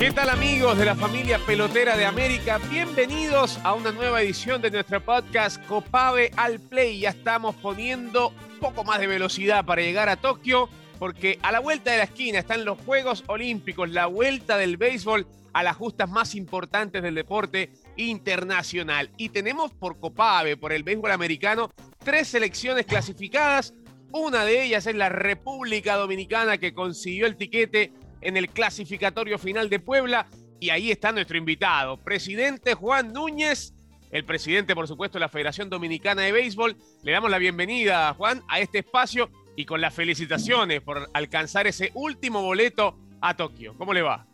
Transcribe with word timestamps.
¿Qué 0.00 0.10
tal 0.12 0.30
amigos 0.30 0.78
de 0.78 0.86
la 0.86 0.96
familia 0.96 1.38
pelotera 1.44 1.94
de 1.94 2.06
América? 2.06 2.58
Bienvenidos 2.70 3.60
a 3.62 3.74
una 3.74 3.92
nueva 3.92 4.22
edición 4.22 4.62
de 4.62 4.70
nuestro 4.70 5.04
podcast 5.04 5.62
Copave 5.66 6.30
al 6.38 6.58
Play. 6.58 7.00
Ya 7.00 7.10
estamos 7.10 7.54
poniendo 7.56 8.30
un 8.30 8.58
poco 8.60 8.82
más 8.82 8.98
de 8.98 9.06
velocidad 9.06 9.66
para 9.66 9.82
llegar 9.82 10.08
a 10.08 10.16
Tokio 10.16 10.70
porque 10.98 11.38
a 11.42 11.52
la 11.52 11.60
vuelta 11.60 11.92
de 11.92 11.98
la 11.98 12.04
esquina 12.04 12.38
están 12.38 12.64
los 12.64 12.80
Juegos 12.80 13.24
Olímpicos, 13.26 13.90
la 13.90 14.06
vuelta 14.06 14.56
del 14.56 14.78
béisbol 14.78 15.26
a 15.52 15.62
las 15.62 15.76
justas 15.76 16.08
más 16.08 16.34
importantes 16.34 17.02
del 17.02 17.14
deporte 17.14 17.70
internacional. 17.96 19.10
Y 19.18 19.28
tenemos 19.28 19.70
por 19.70 20.00
Copave, 20.00 20.56
por 20.56 20.72
el 20.72 20.82
béisbol 20.82 21.12
americano, 21.12 21.70
tres 22.02 22.28
selecciones 22.28 22.86
clasificadas. 22.86 23.74
Una 24.12 24.46
de 24.46 24.64
ellas 24.64 24.86
es 24.86 24.94
la 24.94 25.10
República 25.10 25.96
Dominicana 25.96 26.56
que 26.56 26.72
consiguió 26.72 27.26
el 27.26 27.36
tiquete 27.36 27.92
en 28.20 28.36
el 28.36 28.48
clasificatorio 28.48 29.38
final 29.38 29.68
de 29.68 29.80
Puebla. 29.80 30.26
Y 30.58 30.70
ahí 30.70 30.90
está 30.90 31.12
nuestro 31.12 31.38
invitado, 31.38 31.96
presidente 31.96 32.74
Juan 32.74 33.12
Núñez, 33.12 33.72
el 34.10 34.24
presidente, 34.24 34.74
por 34.74 34.88
supuesto, 34.88 35.18
de 35.18 35.20
la 35.20 35.28
Federación 35.28 35.70
Dominicana 35.70 36.22
de 36.22 36.32
Béisbol. 36.32 36.76
Le 37.02 37.12
damos 37.12 37.30
la 37.30 37.38
bienvenida, 37.38 38.12
Juan, 38.14 38.42
a 38.48 38.60
este 38.60 38.80
espacio 38.80 39.30
y 39.56 39.64
con 39.64 39.80
las 39.80 39.94
felicitaciones 39.94 40.80
por 40.82 41.08
alcanzar 41.14 41.66
ese 41.66 41.92
último 41.94 42.42
boleto 42.42 42.98
a 43.20 43.34
Tokio. 43.34 43.74
¿Cómo 43.78 43.94
le 43.94 44.02
va? 44.02 44.26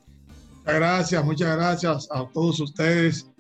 Muchas 0.59 0.75
gracias, 0.75 1.25
muchas 1.25 1.57
gracias 1.57 2.09
a 2.11 2.27
todos 2.33 2.59
ustedes. 2.61 3.31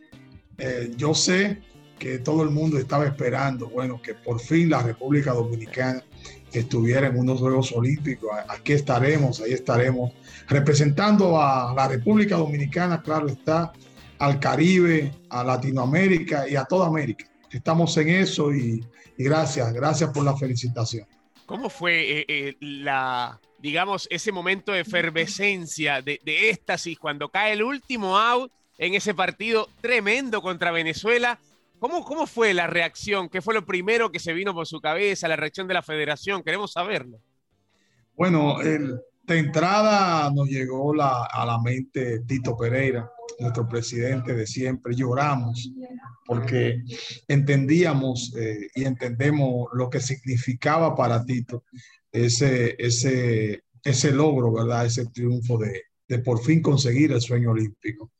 Eh, 0.58 0.92
yo 0.96 1.12
sé 1.14 1.60
que 1.98 2.18
todo 2.18 2.42
el 2.42 2.50
mundo 2.50 2.78
estaba 2.78 3.06
esperando, 3.06 3.68
bueno, 3.68 4.00
que 4.00 4.14
por 4.14 4.38
fin 4.38 4.70
la 4.70 4.82
República 4.82 5.32
Dominicana 5.32 6.04
estuviera 6.52 7.08
en 7.08 7.18
unos 7.18 7.40
Juegos 7.40 7.72
Olímpicos. 7.72 8.30
Aquí 8.48 8.72
estaremos, 8.72 9.40
ahí 9.40 9.52
estaremos, 9.52 10.12
representando 10.48 11.40
a 11.40 11.74
la 11.74 11.88
República 11.88 12.36
Dominicana, 12.36 13.02
claro 13.02 13.28
está, 13.28 13.72
al 14.18 14.40
Caribe, 14.40 15.12
a 15.28 15.44
Latinoamérica 15.44 16.48
y 16.48 16.56
a 16.56 16.64
toda 16.64 16.86
América. 16.86 17.26
Estamos 17.50 17.96
en 17.96 18.08
eso 18.08 18.52
y, 18.52 18.84
gracias, 19.18 19.72
gracias 19.72 20.10
por 20.10 20.24
la 20.24 20.36
felicitación. 20.36 21.06
¿Cómo 21.46 21.70
fue 21.70 22.20
eh, 22.20 22.24
eh, 22.28 22.56
la, 22.60 23.40
digamos, 23.58 24.08
ese 24.10 24.32
momento 24.32 24.72
de 24.72 24.80
efervescencia, 24.80 26.02
de, 26.02 26.20
de 26.24 26.50
éxtasis, 26.50 26.98
cuando 26.98 27.28
cae 27.28 27.52
el 27.52 27.62
último 27.62 28.18
out 28.18 28.50
en 28.78 28.94
ese 28.94 29.14
partido 29.14 29.68
tremendo 29.80 30.42
contra 30.42 30.70
Venezuela? 30.70 31.38
¿Cómo, 31.78 32.04
¿Cómo 32.04 32.26
fue 32.26 32.54
la 32.54 32.66
reacción? 32.66 33.28
¿Qué 33.28 33.42
fue 33.42 33.54
lo 33.54 33.66
primero 33.66 34.10
que 34.10 34.18
se 34.18 34.32
vino 34.32 34.54
por 34.54 34.66
su 34.66 34.80
cabeza? 34.80 35.28
La 35.28 35.36
reacción 35.36 35.68
de 35.68 35.74
la 35.74 35.82
federación. 35.82 36.42
Queremos 36.42 36.72
saberlo. 36.72 37.20
Bueno, 38.14 38.58
de 38.58 39.38
entrada 39.38 40.30
nos 40.30 40.48
llegó 40.48 40.92
a 41.02 41.44
la 41.46 41.60
mente 41.62 42.20
Tito 42.20 42.56
Pereira, 42.56 43.10
nuestro 43.38 43.68
presidente 43.68 44.34
de 44.34 44.46
siempre. 44.46 44.94
Lloramos 44.94 45.70
porque 46.24 46.82
entendíamos 47.28 48.34
eh, 48.36 48.68
y 48.74 48.84
entendemos 48.84 49.68
lo 49.74 49.90
que 49.90 50.00
significaba 50.00 50.94
para 50.94 51.24
Tito 51.24 51.64
ese, 52.10 52.74
ese, 52.78 53.64
ese 53.84 54.10
logro, 54.12 54.52
¿verdad? 54.52 54.86
Ese 54.86 55.06
triunfo 55.06 55.58
de, 55.58 55.82
de 56.08 56.18
por 56.20 56.42
fin 56.42 56.62
conseguir 56.62 57.12
el 57.12 57.20
sueño 57.20 57.50
olímpico 57.50 58.12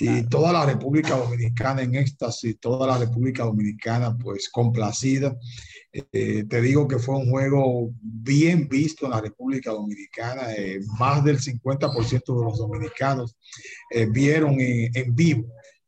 y 0.00 0.22
toda 0.24 0.52
la 0.52 0.64
República 0.64 1.16
Dominicana 1.16 1.82
en 1.82 1.94
éxtasis, 1.94 2.58
toda 2.58 2.86
la 2.86 2.98
República 2.98 3.44
Dominicana 3.44 4.16
pues 4.16 4.48
complacida. 4.48 5.36
Eh, 5.92 6.44
te 6.48 6.62
digo 6.62 6.88
que 6.88 6.98
fue 6.98 7.16
un 7.16 7.28
juego 7.28 7.90
bien 8.00 8.66
visto 8.68 9.04
en 9.04 9.12
la 9.12 9.20
República 9.20 9.72
Dominicana. 9.72 10.54
Eh, 10.56 10.80
más 10.98 11.22
del 11.22 11.38
50% 11.38 12.38
de 12.38 12.44
los 12.44 12.58
dominicanos 12.58 13.36
eh, 13.90 14.06
vieron 14.06 14.56
en, 14.58 15.14
vivo 15.14 15.46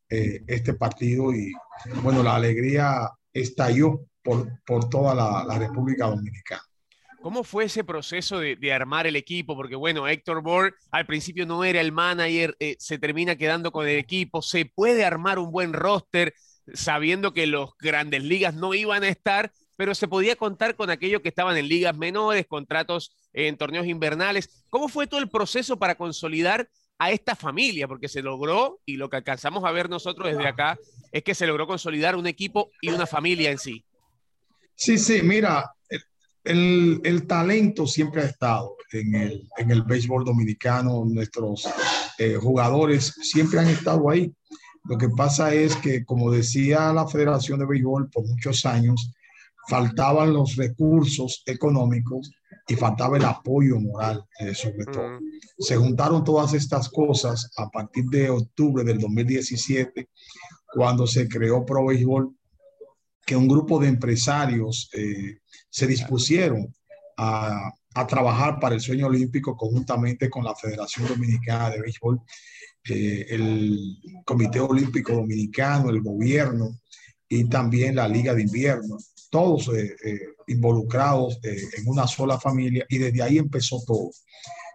este 0.09 0.75
partido 0.75 1.35
y 1.35 1.53
bueno, 2.03 2.23
la 2.23 2.35
alegría 2.35 3.11
estalló 3.33 4.05
por, 4.23 4.47
por 4.67 4.91
toda 4.91 5.15
la 5.15 5.59
República 5.59 6.07
Dominicana. 6.07 6.63
¿Cómo 7.23 7.45
fue 7.45 7.65
ese 7.65 7.85
proceso 7.85 8.41
de, 8.41 8.73
armar 8.73 9.07
el 9.07 9.15
equipo? 9.15 9.55
Porque 9.55 9.77
bueno, 9.77 10.09
Héctor 10.09 10.43
Bohr 10.43 10.75
al 10.91 11.07
principio 11.07 11.47
no 11.47 11.63
era 11.63 11.81
el 11.81 11.93
manager, 11.93 12.57
eh, 12.59 12.75
se 12.81 12.99
termina 12.99 13.37
quedando 13.37 13.71
con 13.71 13.87
el 13.87 13.97
equipo, 13.97 14.43
se 14.43 14.67
puede 14.67 15.05
armar 15.05 15.39
un 15.39 15.53
buen 15.53 15.73
roster 15.73 16.35
sabiendo 16.75 17.33
que 17.33 17.47
los 17.47 17.77
grandes 17.79 18.25
ligas 18.25 18.55
no 18.55 18.75
iban 18.75 19.05
a 19.05 19.09
estar, 19.09 19.53
pero 19.77 19.95
se 19.95 20.09
podía 20.09 20.35
contar 20.35 20.75
con 20.75 20.91
aquellos 20.91 21.21
que 21.23 21.29
estaban 21.29 21.57
en 21.57 21.69
ligas 21.69 21.97
menores, 21.97 22.47
contratos 22.49 23.17
en 23.33 23.57
torneos 23.57 23.87
invernales. 23.87 24.65
¿Cómo 24.69 24.89
fue 24.89 25.07
todo 25.07 25.21
el 25.21 25.31
proceso 25.31 25.79
para 25.79 25.95
consolidar 25.95 26.69
a 26.99 27.13
esta 27.13 27.37
familia? 27.37 27.87
Porque 27.87 28.09
se 28.09 28.23
logró, 28.23 28.81
y 28.85 28.97
lo 28.97 29.09
que 29.09 29.19
alcanzamos 29.19 29.65
a 29.65 29.71
ver 29.71 29.89
nosotros 29.89 30.29
desde 30.29 30.49
acá, 30.49 30.77
es 31.13 31.23
que 31.23 31.37
se 31.37 31.47
logró 31.47 31.69
consolidar 31.69 32.17
un 32.17 32.27
equipo 32.27 32.73
y 32.81 32.91
una 32.91 33.07
familia 33.07 33.53
en 33.53 33.59
sí. 33.59 33.85
Sí, 34.75 34.99
sí, 34.99 35.23
mira, 35.23 35.71
el, 36.45 37.01
el, 37.05 37.27
talento 37.27 37.87
siempre 37.87 38.23
ha 38.23 38.27
estado 38.27 38.77
en 38.93 39.15
el, 39.15 39.49
en 39.59 39.71
el 39.71 39.83
béisbol 39.83 40.25
dominicano. 40.25 41.05
Nuestros 41.05 41.69
eh, 42.19 42.37
jugadores 42.41 43.15
siempre 43.23 43.61
han 43.61 43.69
estado 43.69 44.11
ahí. 44.11 44.35
Lo 44.85 44.99
que 44.99 45.09
pasa 45.09 45.55
es 45.55 45.77
que, 45.77 46.05
como 46.05 46.31
decía 46.31 46.93
la 46.93 47.07
Federación 47.07 47.61
de 47.61 47.67
Béisbol 47.67 48.11
por 48.11 48.27
muchos 48.27 48.67
años, 48.67 49.13
faltaban 49.69 50.33
los 50.33 50.57
recursos 50.57 51.43
económicos 51.47 52.33
y 52.67 52.75
faltaba 52.75 53.17
el 53.17 53.25
apoyo 53.25 53.79
moral, 53.79 54.25
eh, 54.41 54.55
sobre 54.55 54.87
todo. 54.87 55.19
Se 55.59 55.77
juntaron 55.77 56.25
todas 56.25 56.55
estas 56.55 56.89
cosas 56.89 57.51
a 57.57 57.69
partir 57.69 58.05
de 58.07 58.31
octubre 58.31 58.83
del 58.83 58.99
2017, 58.99 60.09
cuando 60.75 61.07
se 61.07 61.29
creó 61.29 61.65
Pro 61.65 61.87
Béisbol, 61.87 62.35
que 63.25 63.37
un 63.37 63.47
grupo 63.47 63.79
de 63.79 63.89
empresarios 63.89 64.91
eh, 64.95 65.39
se 65.73 65.87
dispusieron 65.87 66.73
a, 67.17 67.73
trabajar 68.09 68.59
para 68.59 68.75
el 68.75 68.81
sueño 68.81 69.07
olímpico 69.07 69.55
conjuntamente 69.55 70.31
con 70.31 70.45
la 70.45 70.55
Federación 70.55 71.09
Dominicana 71.09 71.69
de 71.71 71.83
Béisbol, 71.83 72.21
eh, 72.89 73.27
el 73.29 73.99
Comité 74.25 74.61
Olímpico 74.61 75.13
Dominicano, 75.13 75.91
el 75.91 76.01
gobierno 76.01 76.79
y 77.29 77.45
también 77.51 77.97
la 77.97 78.09
Liga 78.09 78.35
de 78.35 78.43
Invierno, 78.43 78.97
todos 79.31 79.69
eh, 79.69 79.95
eh, 80.05 80.21
involucrados 80.47 81.39
en 81.43 81.87
una 81.87 82.07
sola 82.07 82.41
familia 82.41 82.87
y 82.89 82.97
desde 82.97 83.23
ahí 83.23 83.39
empezó 83.39 83.83
todo. 83.87 84.11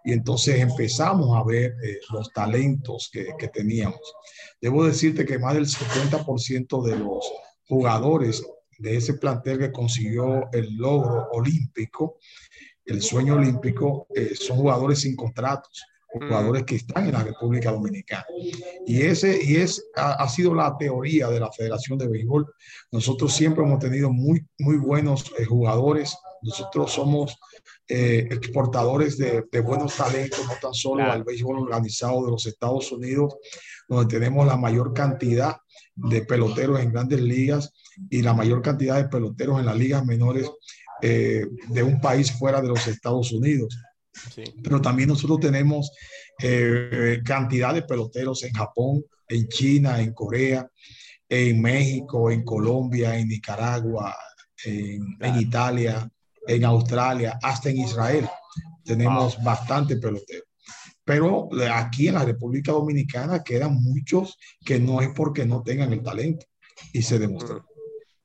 Y 0.03 0.13
entonces 0.13 0.59
empezamos 0.59 1.35
a 1.35 1.43
ver 1.43 1.75
los 2.11 2.31
talentos 2.31 3.09
que, 3.11 3.29
que 3.37 3.47
teníamos. 3.47 3.99
Debo 4.61 4.85
decirte 4.85 5.25
que 5.25 5.39
más 5.39 5.55
del 5.55 5.67
50% 5.67 6.85
de 6.85 6.97
los 6.97 7.31
jugadores 7.67 8.43
de 8.77 8.97
ese 8.97 9.15
plantel 9.15 9.59
que 9.59 9.71
consiguió 9.71 10.49
el 10.51 10.75
logro 10.75 11.27
olímpico, 11.31 12.17
el 12.85 13.01
sueño 13.01 13.35
olímpico, 13.35 14.07
eh, 14.15 14.33
son 14.35 14.57
jugadores 14.57 15.01
sin 15.01 15.15
contratos, 15.15 15.83
jugadores 16.07 16.63
que 16.63 16.75
están 16.75 17.05
en 17.05 17.13
la 17.13 17.23
República 17.23 17.71
Dominicana. 17.71 18.25
Y 18.85 19.01
ese 19.01 19.39
y 19.43 19.57
es, 19.57 19.85
ha, 19.95 20.27
sido 20.29 20.53
la 20.55 20.75
teoría 20.77 21.27
de 21.27 21.39
la 21.39 21.51
Federación 21.51 21.97
de 21.97 22.07
Béisbol. 22.07 22.45
Nosotros 22.91 23.33
siempre 23.33 23.63
hemos 23.63 23.79
tenido 23.79 24.09
muy, 24.09 24.45
muy 24.59 24.77
buenos 24.77 25.31
eh, 25.37 25.45
jugadores. 25.45 26.17
Nosotros 26.41 26.93
somos 26.93 27.37
eh, 27.89 28.27
exportadores 28.31 29.17
de, 29.17 29.45
de, 29.51 29.59
buenos 29.59 29.95
talentos, 29.97 30.45
no 30.45 30.53
tan 30.61 30.73
solo 30.73 31.03
al 31.03 31.23
béisbol 31.23 31.59
organizado 31.59 32.25
de 32.25 32.31
los 32.31 32.45
Estados 32.45 32.91
Unidos, 32.91 33.35
donde 33.87 34.13
tenemos 34.13 34.47
la 34.47 34.57
mayor 34.57 34.93
cantidad 34.93 35.57
de 35.95 36.21
peloteros 36.21 36.79
en 36.79 36.91
grandes 36.91 37.21
ligas 37.21 37.73
y 38.09 38.21
la 38.21 38.33
mayor 38.33 38.61
cantidad 38.61 38.97
de 38.97 39.09
peloteros 39.09 39.59
en 39.59 39.65
las 39.65 39.77
ligas 39.77 40.05
menores 40.05 40.49
eh, 41.01 41.45
de 41.69 41.83
un 41.83 41.99
país 42.01 42.31
fuera 42.31 42.61
de 42.61 42.67
los 42.67 42.87
Estados 42.87 43.31
Unidos. 43.31 43.77
Pero 44.63 44.81
también 44.81 45.09
nosotros 45.09 45.39
tenemos 45.39 45.91
eh, 46.41 47.19
cantidad 47.23 47.73
de 47.73 47.83
peloteros 47.83 48.43
en 48.43 48.53
Japón, 48.53 49.03
en 49.27 49.47
China, 49.47 49.99
en 50.01 50.13
Corea, 50.13 50.67
en 51.29 51.61
México, 51.61 52.31
en 52.31 52.43
Colombia, 52.43 53.17
en 53.17 53.27
Nicaragua, 53.27 54.15
en, 54.63 55.39
Italia, 55.39 56.09
en 56.47 56.65
Australia, 56.65 57.37
hasta 57.43 57.69
en 57.69 57.77
Israel. 57.77 58.27
Tenemos 58.83 59.41
bastante 59.43 59.97
peloteros. 59.97 60.45
Pero 61.03 61.49
aquí 61.71 62.07
en 62.07 62.15
la 62.15 62.25
República 62.25 62.71
Dominicana 62.71 63.43
quedan 63.43 63.75
muchos 63.75 64.37
que 64.65 64.79
no 64.79 65.01
es 65.01 65.09
porque 65.09 65.45
no 65.45 65.61
tengan 65.61 65.93
el 65.93 66.03
talento 66.03 66.45
y 66.91 67.01
se 67.01 67.19
demostró. 67.19 67.66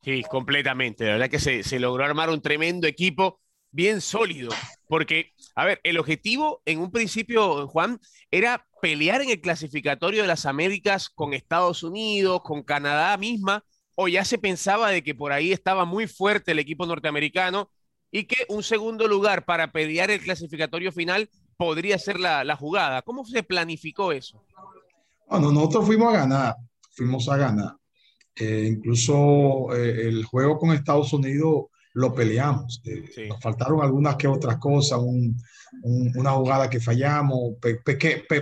Sí, 0.02 0.25
completamente. 0.28 1.04
La 1.04 1.12
verdad 1.12 1.31
que 1.31 1.38
se, 1.38 1.78
logró 1.78 2.04
armar 2.04 2.28
un 2.31 2.43
tremendo 2.43 2.87
equipo 2.87 3.40
bien 3.70 4.00
sólido, 4.00 4.50
porque, 4.88 5.32
a 5.54 5.64
ver, 5.64 5.81
el 5.84 5.99
objetivo 5.99 6.60
en 6.66 6.81
un 6.81 6.90
principio, 6.90 7.69
Juan, 7.69 8.00
era 8.31 8.66
pelear 8.82 9.22
en 9.22 9.31
el 9.31 9.40
clasificatorio 9.40 10.22
de 10.22 10.28
las 10.28 10.44
Américas 10.44 11.08
con 11.08 11.32
Estados 11.32 11.82
Unidos, 11.82 12.43
con 12.43 12.64
Canadá 12.64 13.16
misma, 13.16 13.64
o 13.94 14.08
ya 14.08 14.25
se 14.25 14.38
pensaba 14.38 14.90
de 14.90 15.02
que 15.02 15.14
por 15.14 15.32
ahí 15.32 15.52
estaba 15.52 15.84
muy 15.84 16.06
fuerte 16.06 16.52
el 16.52 16.58
equipo 16.58 16.84
norteamericano 16.84 17.70
y 18.10 18.25
que 18.25 18.44
un 18.49 18.62
segundo 18.62 19.06
lugar 19.06 19.44
para 19.44 19.72
pelear 19.72 20.10
el 20.10 20.20
clasificatorio 20.20 20.93
final 20.93 21.31
podría 21.56 21.99
ser 21.99 22.19
la, 22.19 22.56
jugada. 22.56 23.02
¿Cómo 23.02 23.25
se 23.25 23.43
planificó 23.43 24.12
eso? 24.12 24.44
Bueno, 25.28 25.52
nosotros 25.52 25.87
fuimos 25.87 26.12
a 26.12 26.19
ganar, 26.19 26.56
fuimos 26.90 27.28
a 27.28 27.37
ganar. 27.37 27.76
Eh, 28.37 28.67
incluso 28.69 29.75
eh, 29.75 30.08
el 30.08 30.25
juego 30.25 30.58
con 30.58 30.73
Estados 30.73 31.12
Unidos 31.12 31.67
lo 31.94 32.14
peleamos. 32.14 32.81
Eh, 32.84 33.29
nos 33.29 33.40
faltaron 33.40 33.82
algunas 33.82 34.17
que 34.17 34.26
otras 34.26 34.58
cosas, 34.58 35.00
una 35.82 36.31
jugada 36.32 36.70
que 36.70 36.81
fallamos, 36.81 37.55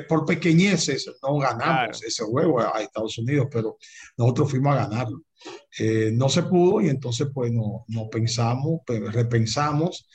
por 0.08 0.26
pequeñeces 0.26 1.10
no 1.22 1.38
ganamos 1.38 2.02
ese 2.02 2.24
juego 2.24 2.60
a, 2.60 2.80
Estados 2.80 3.18
Unidos, 3.18 3.48
pero 3.50 3.78
nosotros 4.16 4.50
fuimos 4.50 4.74
a 4.74 4.86
ganarlo. 4.86 5.22
Eh, 5.78 6.10
no 6.12 6.28
se 6.28 6.42
pudo 6.42 6.80
y 6.80 6.88
entonces 6.88 7.28
pues 7.32 7.50
no, 7.50 7.84
no 7.88 8.08
pensamos, 8.10 8.80
repensamos, 8.86 10.06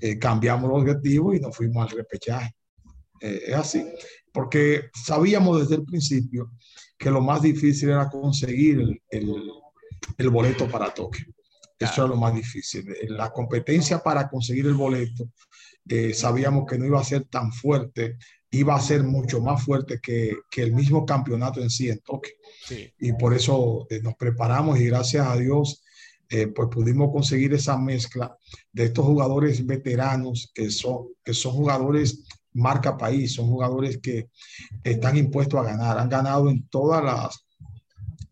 eh, 0.00 0.18
cambiamos 0.18 0.70
los 0.70 0.82
objetivos 0.82 1.36
y 1.36 1.40
nos 1.40 1.56
fuimos 1.56 1.90
al 1.90 1.96
repechaje. 1.96 2.54
es 3.20 3.54
así, 3.54 3.84
porque 4.34 4.90
sabíamos 4.92 5.60
desde 5.60 5.76
el 5.76 5.84
principio 5.84 6.50
que 6.98 7.10
lo 7.10 7.20
más 7.20 7.40
difícil 7.40 7.90
era 7.90 8.10
conseguir 8.10 8.80
el, 8.80 9.02
el, 9.08 9.32
el 10.18 10.30
boleto 10.30 10.68
para 10.68 10.92
Tokio. 10.92 11.26
Eso 11.78 12.04
es 12.04 12.10
lo 12.10 12.16
más 12.16 12.34
difícil. 12.34 12.84
La 13.08 13.30
competencia 13.30 14.02
para 14.02 14.28
conseguir 14.28 14.66
el 14.66 14.74
boleto, 14.74 15.30
eh, 15.88 16.12
sabíamos 16.14 16.64
que 16.66 16.78
no 16.78 16.86
iba 16.86 17.00
a 17.00 17.04
ser 17.04 17.24
tan 17.26 17.52
fuerte, 17.52 18.16
iba 18.50 18.74
a 18.74 18.80
ser 18.80 19.04
mucho 19.04 19.40
más 19.40 19.62
fuerte 19.62 20.00
que, 20.00 20.36
que 20.50 20.62
el 20.62 20.72
mismo 20.72 21.06
campeonato 21.06 21.60
en 21.60 21.70
sí 21.70 21.88
en 21.88 22.00
Tokio. 22.00 22.34
Y 22.98 23.12
por 23.12 23.34
eso 23.34 23.86
eh, 23.88 24.00
nos 24.02 24.14
preparamos 24.14 24.80
y 24.80 24.86
gracias 24.86 25.26
a 25.26 25.36
Dios, 25.36 25.84
eh, 26.28 26.48
pues 26.48 26.68
pudimos 26.70 27.12
conseguir 27.12 27.54
esa 27.54 27.78
mezcla 27.78 28.36
de 28.72 28.86
estos 28.86 29.04
jugadores 29.04 29.64
veteranos 29.64 30.50
que 30.54 30.70
son, 30.70 31.08
que 31.22 31.34
son 31.34 31.52
jugadores 31.52 32.24
marca 32.54 32.96
país, 32.96 33.34
son 33.34 33.48
jugadores 33.48 33.98
que 33.98 34.28
están 34.82 35.16
impuestos 35.16 35.60
a 35.60 35.64
ganar, 35.64 35.98
han 35.98 36.08
ganado 36.08 36.48
en 36.48 36.66
todas 36.68 37.04
las 37.04 37.44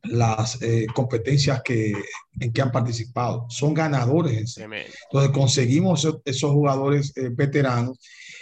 las 0.04 0.60
eh, 0.62 0.86
competencias 0.92 1.62
que, 1.62 1.92
en 2.40 2.52
que 2.52 2.62
han 2.62 2.72
participado. 2.72 3.46
Son 3.48 3.72
ganadores. 3.72 4.58
Entonces 4.58 5.30
conseguimos 5.32 6.06
esos, 6.24 6.50
jugadores 6.50 7.16
eh, 7.16 7.28
veteranos 7.30 7.98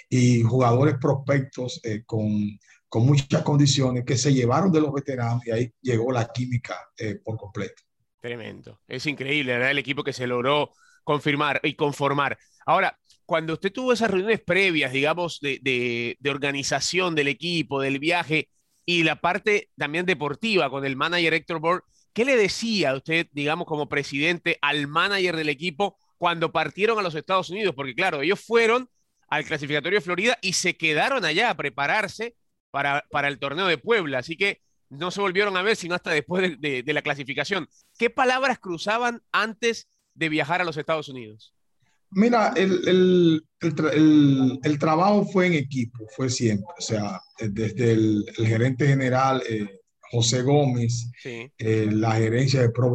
y 0.09 0.43
jugadores 0.43 0.97
prospectos 1.01 1.81
eh, 1.85 2.03
con, 2.05 2.59
con, 2.89 3.07
muchas 3.07 3.43
condiciones 3.43 4.05
que 4.05 4.17
se 4.17 4.33
llevaron 4.33 4.73
de 4.73 4.81
los 4.81 4.93
veteranos 4.93 5.47
y 5.47 5.51
ahí 5.51 5.73
llegó 5.83 6.11
la 6.13 6.31
química 6.33 6.77
por 7.25 7.37
completo. 7.37 7.83
Tremendo. 8.21 8.81
Es 8.89 9.07
increíble, 9.07 9.53
¿verdad? 9.53 9.71
El 9.71 9.79
equipo 9.79 10.05
que 10.05 10.13
se 10.13 10.27
logró 10.27 10.73
confirmar 11.05 11.61
y 11.63 11.75
conformar. 11.75 12.39
Ahora, 12.67 13.00
cuando 13.31 13.53
usted 13.53 13.71
tuvo 13.73 13.93
esas 13.93 14.11
reuniones 14.11 14.41
previas, 14.41 14.91
digamos, 14.91 15.39
de, 15.41 16.19
organización 16.29 17.15
del 17.15 17.29
equipo, 17.29 17.81
del 17.81 18.01
viaje, 18.01 18.49
y 18.85 19.05
la 19.05 19.21
parte 19.21 19.71
también 19.77 20.05
deportiva 20.05 20.69
con 20.69 20.85
el 20.85 20.97
manager 20.97 21.35
Héctor 21.35 21.61
Borg. 21.61 21.85
¿Qué 22.13 22.25
le 22.25 22.37
decía 22.37 22.93
usted, 22.93 23.29
digamos, 23.31 23.69
como 23.69 23.89
presidente 23.89 24.59
al 24.63 24.89
manager 24.89 25.37
del 25.37 25.49
equipo 25.49 25.97
cuando 26.19 26.51
partieron 26.51 26.99
a 26.99 27.03
los 27.03 27.15
Estados 27.15 27.51
Unidos? 27.51 27.73
Porque 27.77 27.95
claro, 27.95 28.21
ellos 28.21 28.41
fueron 28.41 28.91
al 29.29 29.45
clasificatorio 29.45 30.01
de 30.01 30.05
Florida 30.05 30.37
y 30.43 30.55
se 30.55 30.77
quedaron 30.77 31.25
allá 31.25 31.51
a 31.51 31.57
prepararse 31.57 32.35
para, 32.73 33.07
para 33.13 33.29
el 33.29 33.39
torneo 33.39 33.69
de 33.69 33.79
Puebla. 33.79 34.19
Así 34.19 34.37
que 34.37 34.61
no 34.89 35.13
se 35.13 35.21
volvieron 35.21 35.57
a 35.57 35.63
ver 35.63 35.77
sino 35.77 35.95
hasta 35.95 36.11
después 36.11 36.61
de 36.61 36.93
la 36.93 37.03
clasificación. 37.03 37.69
¿Qué 37.97 38.11
palabras 38.11 38.59
cruzaban 38.59 39.23
antes 39.31 39.89
de 40.15 40.29
viajar 40.29 40.61
a 40.61 40.65
los 40.65 40.77
Estados 40.77 41.09
Unidos? 41.09 41.55
Mira, 42.13 42.53
el, 42.57 43.43
el, 43.61 44.79
trabajo 44.79 45.25
fue 45.25 45.47
en 45.47 45.55
equipo, 45.55 46.07
fue 46.17 46.29
siempre. 46.29 46.67
O 46.79 46.83
sea, 46.83 47.21
desde 47.39 47.93
el, 47.93 48.25
gerente 48.37 48.87
general 48.87 49.43
eh, 49.49 49.81
José 50.11 50.43
Gómez, 50.43 51.11
eh, 51.25 51.89
la 51.93 52.13
gerencia 52.13 52.63
de 52.63 52.71
Pro 52.71 52.93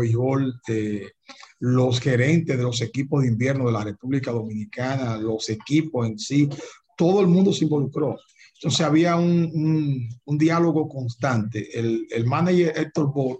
eh, 0.68 1.12
los 1.60 2.00
gerentes 2.02 2.58
de 2.58 2.64
los 2.64 2.82
equipos 2.82 3.22
de 3.22 3.30
invierno 3.30 3.68
de 3.68 3.72
la 3.72 3.86
República 3.86 4.32
Dominicana, 4.32 5.18
los 5.18 5.50
equipos 5.50 6.08
en 6.08 6.20
sí, 6.20 6.50
todo 6.98 7.22
el 7.22 7.28
mundo 7.28 7.54
se 7.54 7.64
involucró. 7.64 8.18
Entonces 8.56 8.86
había 8.86 9.16
un, 9.16 10.10
un, 10.26 10.38
diálogo 10.38 10.88
constante. 10.88 11.78
El, 11.78 12.08
el 12.10 12.26
manager 12.26 12.74
Héctor 12.76 13.14
Ball 13.14 13.40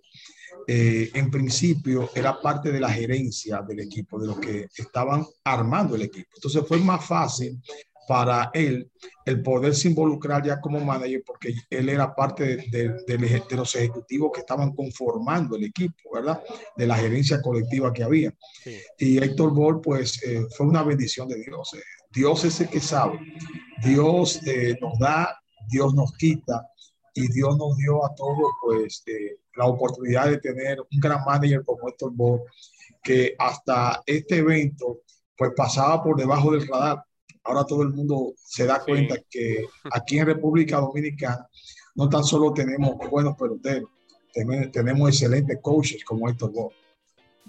eh, 0.68 1.12
en 1.14 1.30
principio 1.30 2.10
era 2.16 2.42
parte 2.42 2.72
de 2.72 2.80
la 2.80 2.90
gerencia 2.90 3.62
del 3.62 3.82
equipo, 3.82 4.20
de 4.20 4.28
los 4.28 4.40
que 4.40 4.68
estaban 4.78 5.26
armando 5.44 5.96
el 5.96 6.04
equipo. 6.04 6.30
Entonces 6.36 6.64
fue 6.68 6.80
más 6.80 7.06
fácil 7.06 7.62
para 8.08 8.52
él 8.54 8.92
el 9.26 9.42
poderse 9.42 9.88
involucrar 9.88 10.46
ya 10.46 10.62
como 10.62 10.80
manager 10.80 11.24
porque 11.26 11.56
él 11.70 11.90
era 11.90 12.14
parte 12.14 12.58
de, 12.70 12.96
de, 13.08 13.56
los 13.56 13.76
ejecutivos 13.76 14.32
que 14.34 14.42
estaban 14.42 14.74
conformando 14.74 15.56
el 15.56 15.66
equipo, 15.66 16.12
¿verdad? 16.14 16.42
De 16.76 16.86
la 16.86 16.96
gerencia 16.96 17.42
colectiva 17.42 17.92
que 17.92 18.04
había. 18.04 18.34
Y 19.00 19.18
Héctor 19.18 19.54
Ball, 19.54 19.82
pues, 19.82 20.22
eh, 20.24 20.46
fue 20.56 20.68
una 20.68 20.84
bendición 20.84 21.28
de 21.28 21.42
Dios. 21.44 21.74
Eh. 21.74 21.82
Dios 22.12 22.46
es 22.46 22.62
el 22.62 22.70
que 22.70 22.80
sabe. 22.80 23.20
Dios 23.84 24.40
nos 24.80 25.00
da, 25.00 25.36
Dios 25.68 25.96
nos 25.96 26.14
quita 26.14 26.70
y 27.16 27.32
Dios 27.32 27.58
nos 27.58 27.78
dio 27.78 28.06
a 28.06 28.14
todos, 28.14 28.52
pues, 28.62 29.04
la 29.56 29.66
oportunidad 29.66 30.30
de 30.30 30.38
tener 30.38 30.80
un 30.82 31.00
gran 31.00 31.24
manager 31.26 31.64
como 31.66 31.88
Héctor 31.88 32.12
Bob, 32.14 32.42
que 33.02 33.36
hasta 33.40 34.04
este 34.06 34.38
evento 34.38 35.02
pues 35.38 35.52
pasaba 35.56 36.04
por 36.04 36.18
debajo 36.18 36.52
del 36.52 36.68
radar. 36.68 37.04
Ahora 37.44 37.64
todo 37.66 37.84
el 37.84 37.90
mundo 37.90 38.34
se 38.36 38.66
da 38.66 38.84
cuenta 38.84 39.16
que 39.30 39.66
aquí 39.92 40.20
en 40.20 40.26
República 40.26 40.78
Dominicana 40.78 41.48
no 41.96 42.10
tan 42.10 42.24
solo 42.24 42.52
tenemos 42.52 42.96
buenos 43.10 43.38
peloteros, 43.38 43.90
tenemos 44.72 45.10
excelentes 45.10 45.60
coaches 45.62 46.04
como 46.04 46.28
Héctor 46.28 46.52
Bob. 46.52 46.74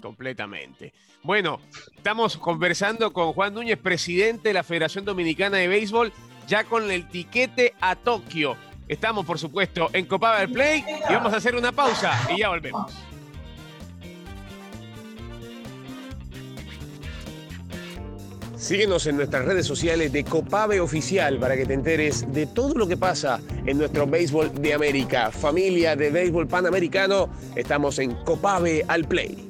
Completamente. 0.01 0.93
Bueno, 1.23 1.59
estamos 1.95 2.37
conversando 2.37 3.11
con 3.11 3.33
Juan 3.33 3.53
Núñez, 3.53 3.79
presidente 3.79 4.49
de 4.49 4.53
la 4.53 4.63
Federación 4.63 5.03
Dominicana 5.03 5.57
de 5.57 5.67
Béisbol, 5.67 6.13
ya 6.47 6.63
con 6.63 6.89
el 6.91 7.09
tiquete 7.09 7.73
a 7.81 7.95
Tokio. 7.95 8.55
Estamos, 8.87 9.25
por 9.25 9.37
supuesto, 9.37 9.89
en 9.91 10.05
Copa 10.05 10.39
del 10.39 10.51
Play 10.51 10.85
y 11.09 11.13
vamos 11.13 11.33
a 11.33 11.37
hacer 11.37 11.55
una 11.55 11.71
pausa 11.71 12.11
y 12.33 12.39
ya 12.39 12.49
volvemos. 12.49 12.93
Síguenos 18.55 19.05
en 19.07 19.17
nuestras 19.17 19.45
redes 19.45 19.65
sociales 19.65 20.11
de 20.11 20.23
Copave 20.23 20.79
Oficial 20.79 21.37
para 21.37 21.55
que 21.55 21.65
te 21.65 21.73
enteres 21.73 22.31
de 22.33 22.47
todo 22.47 22.73
lo 22.73 22.87
que 22.87 22.97
pasa 22.97 23.39
en 23.65 23.77
nuestro 23.77 24.07
béisbol 24.07 24.53
de 24.61 24.73
América. 24.73 25.31
Familia 25.31 25.95
de 25.95 26.09
béisbol 26.09 26.47
panamericano, 26.47 27.29
estamos 27.55 27.99
en 27.99 28.15
Copave 28.23 28.83
al 28.87 29.05
Play. 29.05 29.47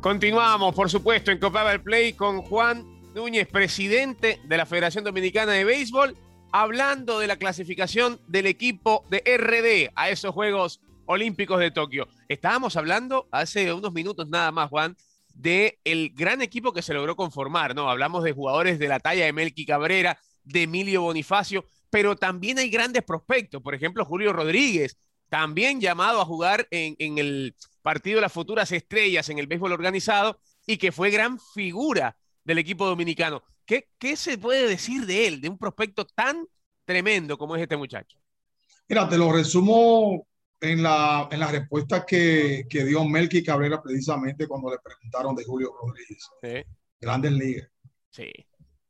Continuamos, 0.00 0.74
por 0.74 0.90
supuesto, 0.90 1.30
en 1.30 1.38
Copave 1.38 1.70
al 1.70 1.82
Play 1.82 2.12
con 2.12 2.42
Juan 2.42 2.99
Núñez, 3.14 3.48
presidente 3.48 4.40
de 4.44 4.56
la 4.56 4.66
Federación 4.66 5.02
Dominicana 5.02 5.52
de 5.52 5.64
Béisbol, 5.64 6.16
hablando 6.52 7.18
de 7.18 7.26
la 7.26 7.36
clasificación 7.36 8.20
del 8.28 8.46
equipo 8.46 9.04
de 9.10 9.18
RD 9.36 9.92
a 9.96 10.10
esos 10.10 10.32
Juegos 10.32 10.80
Olímpicos 11.06 11.58
de 11.58 11.72
Tokio. 11.72 12.06
Estábamos 12.28 12.76
hablando 12.76 13.26
hace 13.32 13.72
unos 13.72 13.92
minutos 13.92 14.28
nada 14.28 14.52
más, 14.52 14.70
Juan, 14.70 14.96
de 15.34 15.80
el 15.82 16.10
gran 16.14 16.40
equipo 16.40 16.72
que 16.72 16.82
se 16.82 16.94
logró 16.94 17.16
conformar, 17.16 17.74
¿no? 17.74 17.90
Hablamos 17.90 18.22
de 18.22 18.32
jugadores 18.32 18.78
de 18.78 18.86
la 18.86 19.00
talla 19.00 19.24
de 19.24 19.32
Melqui 19.32 19.66
Cabrera, 19.66 20.16
de 20.44 20.62
Emilio 20.62 21.02
Bonifacio, 21.02 21.64
pero 21.90 22.14
también 22.14 22.58
hay 22.58 22.70
grandes 22.70 23.02
prospectos, 23.02 23.60
por 23.60 23.74
ejemplo, 23.74 24.04
Julio 24.04 24.32
Rodríguez, 24.32 24.96
también 25.28 25.80
llamado 25.80 26.20
a 26.20 26.24
jugar 26.24 26.68
en, 26.70 26.94
en 27.00 27.18
el 27.18 27.56
partido 27.82 28.16
de 28.16 28.22
las 28.22 28.32
futuras 28.32 28.70
estrellas 28.70 29.28
en 29.30 29.38
el 29.40 29.48
béisbol 29.48 29.72
organizado 29.72 30.38
y 30.64 30.76
que 30.76 30.92
fue 30.92 31.10
gran 31.10 31.40
figura 31.40 32.16
del 32.44 32.58
equipo 32.58 32.86
dominicano. 32.86 33.42
¿Qué, 33.64 33.88
¿Qué, 33.98 34.16
se 34.16 34.38
puede 34.38 34.68
decir 34.68 35.06
de 35.06 35.26
él, 35.26 35.40
de 35.40 35.48
un 35.48 35.58
prospecto 35.58 36.04
tan 36.04 36.46
tremendo 36.84 37.38
como 37.38 37.56
es 37.56 37.62
este 37.62 37.76
muchacho? 37.76 38.18
Mira, 38.88 39.08
te 39.08 39.16
lo 39.16 39.32
resumo 39.32 40.26
en 40.60 40.82
la, 40.82 41.28
en 41.30 41.40
la 41.40 41.50
respuesta 41.50 42.04
que, 42.04 42.66
que 42.68 42.84
dio 42.84 43.04
Melqui 43.04 43.42
Cabrera 43.42 43.82
precisamente 43.82 44.46
cuando 44.46 44.70
le 44.70 44.78
preguntaron 44.78 45.34
de 45.34 45.44
Julio 45.44 45.72
Rodríguez. 45.80 46.28
Sí. 46.42 46.72
Grandes 47.00 47.32
ligas. 47.32 47.68
Sí. 48.10 48.30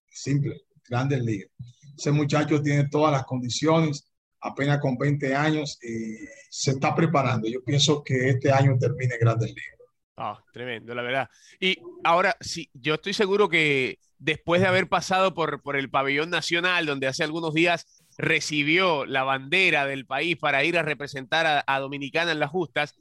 Simple, 0.09 0.63
grandes 0.89 1.23
ligas. 1.23 1.51
Ese 1.97 2.11
muchacho 2.11 2.63
tiene 2.63 2.89
todas 2.89 3.13
las 3.13 3.25
condiciones, 3.25 4.11
apenas 4.41 4.81
con 4.81 4.97
20 4.97 5.35
años 5.35 5.79
y 5.83 6.17
se 6.49 6.73
está 6.73 6.95
preparando. 6.95 7.49
Yo 7.49 7.63
pienso 7.63 8.03
que 8.03 8.31
este 8.31 8.51
año 8.51 8.77
termine 8.79 9.19
grandes 9.19 9.51
ligas. 9.51 9.80
Ah, 10.23 10.39
tremendo, 10.53 10.95
la 10.95 11.01
verdad. 11.01 11.31
Y 11.59 11.79
ahora, 12.05 12.37
sí, 12.41 12.69
yo 12.75 12.97
estoy 12.97 13.15
seguro 13.15 13.49
que 13.49 13.99
después 14.19 14.61
de 14.61 14.67
haber 14.67 14.87
pasado 14.87 15.33
por, 15.33 15.63
por 15.63 15.77
el 15.77 15.89
pabellón 15.89 16.29
nacional, 16.29 16.85
donde 16.85 17.07
hace 17.07 17.25
algunos 17.25 17.55
días 17.55 18.05
recibió 18.19 19.07
la 19.07 19.25
bandera 19.25 19.87
del 19.87 20.05
país 20.05 20.37
para 20.37 20.63
ir 20.63 20.77
a 20.77 20.83
representar 20.83 21.65
a, 21.67 21.79
Dominicana 21.79 22.33
en 22.33 22.39
las 22.39 22.51
justas, 22.51 22.97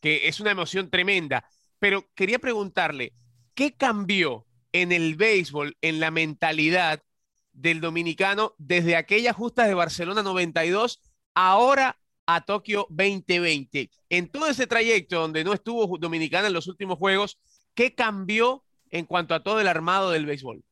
que 0.00 0.28
es 0.28 0.38
una 0.38 0.52
emoción 0.52 0.90
tremenda. 0.90 1.44
Pero 1.80 2.08
quería 2.14 2.38
preguntarle, 2.38 3.14
¿qué 3.54 3.72
cambió 3.72 4.46
en 4.72 4.92
el 4.92 5.16
béisbol, 5.16 5.76
en 5.80 5.98
la 5.98 6.12
mentalidad 6.12 7.02
del 7.52 7.80
dominicano 7.80 8.54
desde 8.58 8.94
aquellas 8.94 9.34
justas 9.34 9.66
de 9.66 9.74
Barcelona 9.74 10.22
92, 10.22 11.00
ahora 11.34 11.98
a 12.34 12.40
Tokio 12.42 12.86
2020. 12.90 13.90
En 14.08 14.28
todo 14.28 14.46
ese 14.46 14.66
trayecto 14.66 15.20
donde 15.20 15.44
no 15.44 15.52
estuvo 15.52 15.98
Dominicana 15.98 16.46
en 16.48 16.52
los 16.52 16.68
últimos 16.68 16.98
juegos, 16.98 17.38
¿qué 17.74 17.94
cambió 17.94 18.64
en 18.90 19.06
cuanto 19.06 19.34
a 19.34 19.42
todo 19.42 19.60
el 19.60 19.68
armado 19.68 20.10
del 20.10 20.26
béisbol? 20.26 20.62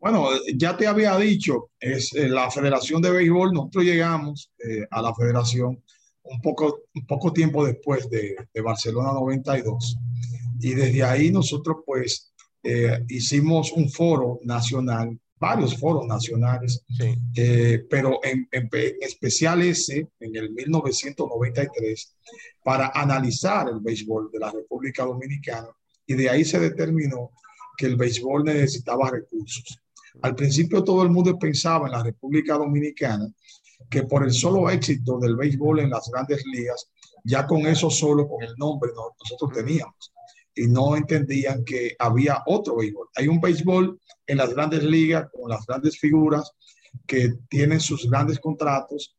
Bueno, 0.00 0.28
ya 0.54 0.76
te 0.76 0.86
había 0.86 1.16
dicho, 1.16 1.70
es 1.80 2.14
eh, 2.14 2.28
la 2.28 2.50
Federación 2.50 3.02
de 3.02 3.10
Béisbol, 3.10 3.52
nosotros 3.52 3.84
llegamos 3.84 4.52
eh, 4.58 4.86
a 4.90 5.02
la 5.02 5.12
federación 5.12 5.82
un 6.22 6.40
poco, 6.40 6.82
un 6.94 7.06
poco 7.06 7.32
tiempo 7.32 7.64
después 7.64 8.08
de, 8.08 8.36
de, 8.52 8.60
Barcelona 8.60 9.12
92 9.12 9.96
y 10.60 10.74
desde 10.74 11.02
ahí 11.02 11.30
nosotros 11.30 11.78
pues 11.84 12.32
eh, 12.62 13.04
hicimos 13.08 13.72
un 13.72 13.90
foro 13.90 14.38
nacional, 14.42 15.18
varios 15.40 15.78
foros 15.78 16.06
nacionales, 16.06 16.84
sí. 16.88 17.14
pero 17.88 18.20
en, 18.22 18.48
en, 18.50 18.68
en, 18.72 18.96
especial 19.00 19.62
ese 19.62 20.08
en 20.20 20.36
el 20.36 20.50
1993 20.50 22.16
para 22.64 22.88
analizar 22.94 23.68
el 23.68 23.80
béisbol 23.80 24.30
de 24.32 24.38
la 24.38 24.50
República 24.50 25.04
Dominicana 25.04 25.68
y 26.06 26.14
de 26.14 26.28
ahí 26.28 26.44
se 26.44 26.58
determinó 26.58 27.30
que 27.76 27.86
el 27.86 27.96
béisbol 27.96 28.44
necesitaba 28.44 29.10
recursos. 29.10 29.78
Al 30.22 30.34
principio 30.34 30.82
todo 30.82 31.02
el 31.02 31.10
mundo 31.10 31.38
pensaba 31.38 31.86
en 31.86 31.92
la 31.92 32.02
República 32.02 32.54
Dominicana 32.54 33.32
que 33.88 34.02
por 34.02 34.24
el 34.24 34.32
solo 34.32 34.68
éxito 34.68 35.18
del 35.18 35.36
béisbol 35.36 35.80
en 35.80 35.90
las 35.90 36.10
grandes 36.12 36.44
ligas, 36.46 36.90
ya 37.24 37.46
con 37.46 37.66
eso 37.66 37.90
solo, 37.90 38.28
con 38.28 38.42
el 38.42 38.54
nombre, 38.56 38.90
nosotros 38.94 39.52
teníamos. 39.52 40.12
Y 40.58 40.66
no 40.66 40.96
entendían 40.96 41.64
que 41.64 41.94
había 41.98 42.42
otro 42.46 42.76
béisbol. 42.76 43.08
Hay 43.14 43.28
un 43.28 43.40
béisbol 43.40 44.00
en 44.26 44.36
las 44.36 44.52
grandes 44.52 44.82
ligas 44.82 45.28
con 45.32 45.48
las 45.48 45.64
grandes 45.64 45.98
figuras 45.98 46.50
que 47.06 47.34
tienen 47.48 47.78
sus 47.78 48.10
grandes 48.10 48.40
contratos 48.40 49.16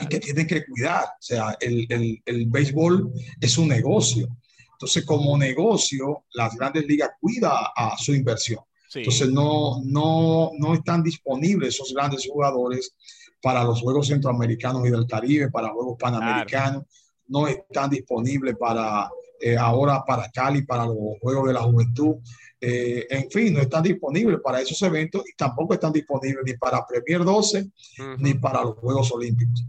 y 0.00 0.06
que 0.06 0.20
tienen 0.20 0.46
que 0.46 0.64
cuidar. 0.64 1.04
O 1.04 1.20
sea, 1.20 1.56
el, 1.60 1.86
el, 1.90 2.22
el 2.24 2.46
béisbol 2.46 3.12
es 3.40 3.58
un 3.58 3.68
negocio. 3.68 4.36
Entonces, 4.72 5.04
como 5.04 5.36
negocio, 5.36 6.24
las 6.32 6.56
grandes 6.56 6.86
ligas 6.86 7.10
cuidan 7.20 7.52
a 7.76 7.96
su 7.98 8.14
inversión. 8.14 8.60
Sí. 8.88 9.00
Entonces, 9.00 9.28
no, 9.28 9.82
no, 9.84 10.50
no 10.58 10.74
están 10.74 11.02
disponibles 11.02 11.74
esos 11.74 11.92
grandes 11.92 12.26
jugadores 12.26 12.94
para 13.42 13.64
los 13.64 13.82
Juegos 13.82 14.08
Centroamericanos 14.08 14.86
y 14.86 14.90
del 14.90 15.06
Caribe, 15.06 15.50
para 15.50 15.68
Juegos 15.68 15.96
Panamericanos. 15.98 16.84
Claro. 16.84 16.86
No 17.26 17.46
están 17.46 17.90
disponibles 17.90 18.56
para 18.56 19.10
eh, 19.40 19.56
ahora 19.56 20.02
para 20.06 20.30
Cali, 20.30 20.62
para 20.62 20.86
los 20.86 20.96
Juegos 21.20 21.48
de 21.48 21.52
la 21.54 21.62
Juventud. 21.62 22.16
Eh, 22.60 23.06
en 23.10 23.30
fin, 23.30 23.52
no 23.52 23.60
están 23.60 23.82
disponibles 23.82 24.40
para 24.42 24.60
esos 24.60 24.80
eventos 24.82 25.22
y 25.28 25.34
tampoco 25.36 25.74
están 25.74 25.92
disponibles 25.92 26.44
ni 26.46 26.54
para 26.54 26.86
Premier 26.86 27.24
12 27.24 27.60
uh 27.60 27.64
-huh. 27.64 28.16
ni 28.18 28.34
para 28.34 28.62
los 28.62 28.76
Juegos 28.76 29.12
Olímpicos. 29.12 29.64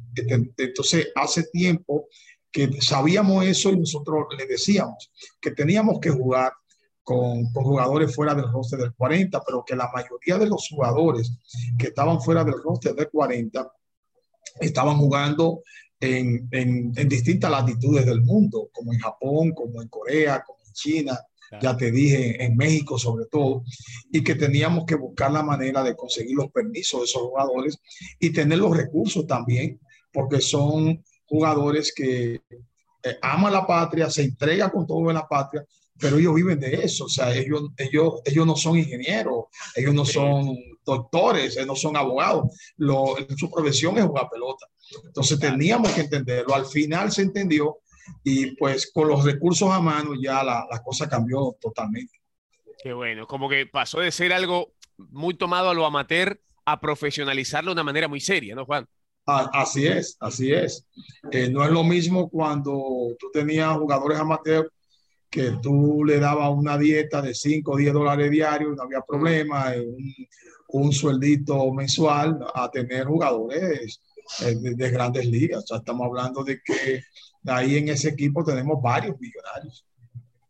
Entonces, 0.57 1.09
hace 1.15 1.43
tiempo 1.51 2.07
que 2.51 2.81
sabíamos 2.81 3.45
eso 3.45 3.69
y 3.69 3.77
nosotros 3.79 4.27
le 4.37 4.45
decíamos 4.45 5.11
que 5.41 5.51
teníamos 5.51 5.99
que 5.99 6.09
jugar 6.09 6.53
con, 7.03 7.51
con, 7.51 7.63
jugadores 7.65 8.15
fuera 8.15 8.33
del 8.33 8.49
roster 8.51 8.79
del 8.79 8.93
40, 8.93 9.43
pero 9.45 9.63
que 9.65 9.75
la 9.75 9.91
mayoría 9.93 10.37
de 10.37 10.47
los 10.47 10.69
jugadores 10.69 11.33
que 11.77 11.87
estaban 11.87 12.21
fuera 12.21 12.45
del 12.45 12.55
roster 12.63 12.95
del 12.95 13.09
40 13.09 13.69
estaban 14.61 14.97
jugando 14.97 15.63
en, 16.05 16.47
en, 16.51 16.93
en, 16.95 17.09
distintas 17.09 17.51
latitudes 17.51 18.05
del 18.05 18.21
mundo, 18.21 18.69
como 18.73 18.93
en 18.93 18.99
Japón, 18.99 19.51
como 19.53 19.81
en 19.81 19.87
Corea, 19.87 20.43
como 20.45 20.59
en 20.65 20.73
China, 20.73 21.19
claro. 21.49 21.63
ya 21.63 21.77
te 21.77 21.91
dije, 21.91 22.43
en 22.43 22.55
México 22.55 22.97
sobre 22.97 23.25
todo, 23.25 23.63
y 24.11 24.23
que 24.23 24.35
teníamos 24.35 24.85
que 24.85 24.95
buscar 24.95 25.31
la 25.31 25.43
manera 25.43 25.83
de 25.83 25.95
conseguir 25.95 26.35
los 26.35 26.51
permisos 26.51 27.01
de 27.01 27.05
esos 27.05 27.21
jugadores 27.23 27.79
y 28.19 28.31
tener 28.31 28.57
los 28.57 28.75
recursos 28.75 29.25
también, 29.27 29.79
porque 30.11 30.39
son 30.41 31.03
jugadores 31.25 31.93
que 31.93 32.41
eh, 33.03 33.17
aman 33.21 33.53
la 33.53 33.67
patria, 33.67 34.09
se 34.09 34.23
entregan 34.23 34.69
con 34.69 34.87
todo 34.87 35.09
en 35.09 35.15
la 35.15 35.27
patria, 35.27 35.65
pero 35.97 36.17
ellos 36.17 36.35
viven 36.35 36.59
de 36.59 36.73
eso, 36.73 37.05
o 37.05 37.09
sea, 37.09 37.33
ellos, 37.33 37.69
ellos, 37.77 38.21
ellos 38.25 38.45
no 38.45 38.55
son 38.55 38.77
ingenieros, 38.77 39.45
ellos 39.75 39.93
no 39.93 40.03
son 40.03 40.57
doctores, 40.85 41.55
ellos 41.55 41.67
no 41.67 41.75
son 41.75 41.95
abogados, 41.95 42.45
Lo, 42.77 43.15
su 43.37 43.49
profesión 43.49 43.97
es 43.97 44.05
jugar 44.05 44.29
pelota. 44.29 44.67
Entonces 45.03 45.39
teníamos 45.39 45.91
que 45.91 46.01
entenderlo, 46.01 46.53
al 46.53 46.65
final 46.65 47.11
se 47.11 47.23
entendió 47.23 47.79
y 48.23 48.55
pues 48.55 48.91
con 48.91 49.07
los 49.07 49.23
recursos 49.23 49.69
a 49.71 49.79
mano 49.79 50.11
ya 50.19 50.43
la, 50.43 50.65
la 50.69 50.83
cosa 50.83 51.09
cambió 51.09 51.57
totalmente. 51.59 52.19
Qué 52.81 52.93
bueno, 52.93 53.25
como 53.25 53.49
que 53.49 53.65
pasó 53.65 53.99
de 53.99 54.11
ser 54.11 54.31
algo 54.31 54.73
muy 54.97 55.33
tomado 55.35 55.69
a 55.69 55.73
lo 55.73 55.85
amateur 55.85 56.39
a 56.65 56.79
profesionalizarlo 56.79 57.71
de 57.71 57.73
una 57.73 57.83
manera 57.83 58.07
muy 58.07 58.19
seria, 58.19 58.55
¿no, 58.55 58.65
Juan? 58.65 58.87
Así 59.25 59.87
es, 59.87 60.17
así 60.19 60.51
es. 60.51 60.85
Eh, 61.31 61.49
no 61.49 61.63
es 61.63 61.71
lo 61.71 61.83
mismo 61.83 62.29
cuando 62.29 63.15
tú 63.17 63.31
tenías 63.33 63.75
jugadores 63.75 64.19
amateurs 64.19 64.69
que 65.29 65.57
tú 65.61 66.05
le 66.05 66.19
dabas 66.19 66.51
una 66.51 66.77
dieta 66.77 67.21
de 67.21 67.33
5 67.33 67.71
o 67.71 67.77
10 67.77 67.93
dólares 67.93 68.29
diarios, 68.29 68.75
no 68.75 68.83
había 68.83 69.01
problema, 69.01 69.73
un, 69.75 70.13
un 70.67 70.93
sueldito 70.93 71.71
mensual, 71.73 72.39
a 72.53 72.69
tener 72.69 73.05
jugadores 73.05 74.01
eh, 74.14 74.14
de, 74.39 74.75
de, 74.75 74.89
grandes 74.89 75.25
ligas. 75.25 75.65
Estamos 75.71 76.05
hablando 76.05 76.43
de 76.43 76.61
que 76.63 77.03
ahí 77.47 77.77
en 77.77 77.89
ese 77.89 78.09
equipo 78.09 78.43
tenemos 78.43 78.81
varios 78.81 79.19
millonarios. 79.19 79.85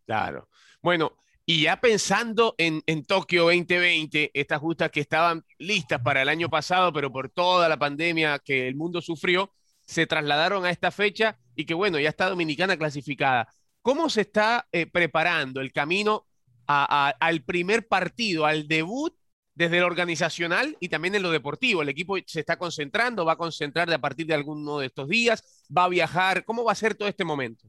Claro. 0.05 0.47
Bueno, 0.81 1.13
y 1.45 1.63
ya 1.63 1.79
pensando 1.79 2.55
en, 2.57 2.81
en, 2.87 3.05
Tokio 3.05 3.43
2020, 3.43 4.31
estas 4.33 4.59
justas 4.59 4.89
que 4.91 4.99
estaban 4.99 5.43
listas 5.59 6.01
para 6.01 6.21
el 6.21 6.29
año 6.29 6.49
pasado, 6.49 6.91
pero 6.91 7.11
por 7.11 7.29
toda 7.29 7.69
la 7.69 7.77
pandemia 7.77 8.39
que 8.39 8.67
el 8.67 8.75
mundo 8.75 9.01
sufrió, 9.01 9.51
se 9.85 10.07
trasladaron 10.07 10.65
a 10.65 10.71
esta 10.71 10.89
fecha 10.91 11.37
y 11.55 11.65
que 11.65 11.73
bueno, 11.73 11.99
ya 11.99 12.09
está 12.09 12.29
Dominicana 12.29 12.77
clasificada. 12.77 13.47
¿Cómo 13.81 14.09
se 14.09 14.21
está 14.21 14.67
eh, 14.71 14.87
preparando 14.87 15.61
el 15.61 15.71
camino 15.71 16.25
a, 16.67 17.13
al 17.19 17.43
primer 17.43 17.87
partido, 17.87 18.47
al 18.47 18.67
debut 18.67 19.15
desde 19.55 19.79
lo 19.79 19.87
organizacional 19.87 20.77
y 20.79 20.89
también 20.89 21.15
en 21.15 21.23
lo 21.23 21.31
deportivo? 21.31 21.81
El 21.81 21.89
equipo 21.89 22.15
se 22.25 22.41
está 22.41 22.57
concentrando, 22.57 23.25
va 23.25 23.33
a 23.33 23.37
concentrar 23.37 23.91
a 23.91 23.99
partir 23.99 24.27
de 24.27 24.33
alguno 24.33 24.79
de 24.79 24.87
estos 24.87 25.07
días, 25.07 25.65
va 25.75 25.85
a 25.85 25.89
viajar. 25.89 26.45
¿Cómo 26.45 26.63
va 26.63 26.73
a 26.73 26.75
ser 26.75 26.95
todo 26.95 27.07
este 27.07 27.25
momento? 27.25 27.67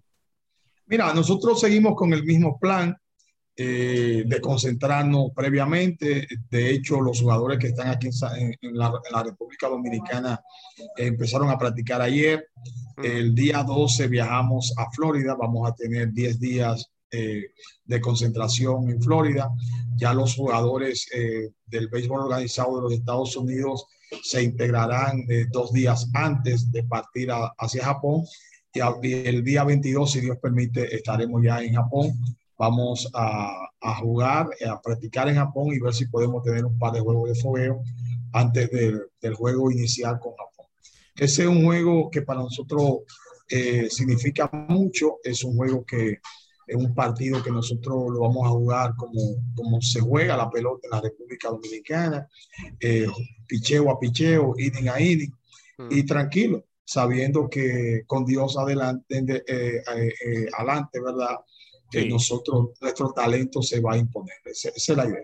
Mira, 0.86 1.12
nosotros 1.14 1.60
seguimos 1.60 1.94
con 1.96 2.12
el 2.12 2.24
mismo 2.24 2.58
plan 2.58 2.96
eh, 3.58 4.24
de 4.26 4.40
concentrarnos 4.40 5.30
previamente. 5.34 6.28
De 6.50 6.70
hecho, 6.70 7.00
los 7.00 7.20
jugadores 7.20 7.58
que 7.58 7.68
están 7.68 7.88
aquí 7.88 8.08
en, 8.08 8.54
en, 8.60 8.76
la, 8.76 8.88
en 8.88 9.12
la, 9.12 9.22
República 9.22 9.66
Dominicana 9.68 10.38
eh, 10.96 11.06
empezaron 11.06 11.48
a 11.48 11.56
practicar 11.56 12.02
ayer. 12.02 12.48
El 13.02 13.34
día 13.34 13.62
12 13.62 14.08
viajamos 14.08 14.74
a 14.76 14.90
Florida. 14.90 15.34
Vamos 15.34 15.68
a 15.68 15.74
tener 15.74 16.12
10 16.12 16.38
días 16.38 16.90
eh, 17.12 17.52
de 17.84 18.00
concentración 18.00 18.90
en 18.90 19.00
Florida. 19.00 19.48
Ya 19.96 20.12
los 20.12 20.34
jugadores 20.34 21.08
eh, 21.14 21.50
del 21.64 21.86
béisbol 21.86 22.22
organizado 22.22 22.76
de 22.76 22.82
los 22.82 22.92
Estados 22.94 23.36
Unidos 23.36 23.86
se 24.24 24.42
integrarán 24.42 25.24
eh, 25.28 25.46
dos 25.52 25.72
días 25.72 26.08
antes 26.14 26.72
de 26.72 26.82
partir 26.82 27.28
hacia 27.30 27.84
Japón. 27.84 28.24
Y, 28.74 28.80
el 29.12 29.44
día 29.44 29.62
22, 29.62 30.10
si 30.10 30.20
Dios 30.20 30.36
permite, 30.42 30.94
estaremos 30.94 31.40
ya 31.44 31.62
en 31.62 31.74
Japón 31.74 32.12
vamos 32.58 33.08
a, 33.14 33.68
jugar, 34.00 34.48
a 34.68 34.80
practicar 34.80 35.28
en 35.28 35.36
Japón 35.36 35.68
y 35.72 35.78
ver 35.78 35.94
si 35.94 36.06
podemos 36.06 36.42
tener 36.42 36.64
un 36.64 36.78
par 36.78 36.92
de 36.92 37.00
juegos 37.00 37.28
de 37.28 37.40
fogueo 37.40 37.82
antes 38.32 38.70
del, 38.70 39.02
del 39.20 39.34
juego 39.34 39.70
inicial 39.70 40.18
con 40.18 40.32
Japón. 40.32 40.66
Ese 41.14 41.42
es 41.42 41.48
un 41.48 41.64
juego 41.64 42.10
que 42.10 42.22
para 42.22 42.40
nosotros 42.40 43.02
significa 43.90 44.50
mucho, 44.52 45.18
es 45.22 45.44
un 45.44 45.54
juego 45.54 45.84
que 45.84 46.18
es 46.66 46.76
un 46.76 46.94
partido 46.94 47.42
que 47.42 47.50
nosotros 47.50 48.10
lo 48.10 48.20
vamos 48.20 48.46
a 48.46 48.50
jugar 48.50 48.94
como, 48.96 49.36
como 49.54 49.80
se 49.80 50.00
juega 50.00 50.36
la 50.36 50.50
pelota 50.50 50.88
en 50.88 50.90
la 50.90 51.00
República 51.00 51.48
Dominicana, 51.48 52.28
eh, 52.80 53.06
picheo 53.46 53.90
a 53.90 53.98
picheo, 54.00 54.54
inning 54.58 54.88
a 54.88 55.00
inning, 55.00 55.32
mm. 55.78 55.88
y 55.90 56.04
tranquilo, 56.04 56.64
sabiendo 56.84 57.48
que 57.48 58.02
con 58.06 58.24
Dios 58.24 58.56
adelante, 58.56 59.44
eh, 59.46 59.82
eh, 59.94 60.46
adelante, 60.56 61.00
¿verdad? 61.00 61.36
que 61.90 62.02
sí. 62.02 62.08
nosotros, 62.08 62.70
nuestro 62.80 63.12
talento 63.12 63.62
se 63.62 63.80
va 63.80 63.94
a 63.94 63.96
imponer. 63.96 64.34
Esa, 64.44 64.70
esa, 64.70 64.92
es 64.92 64.96
la 64.96 65.06
idea. 65.06 65.22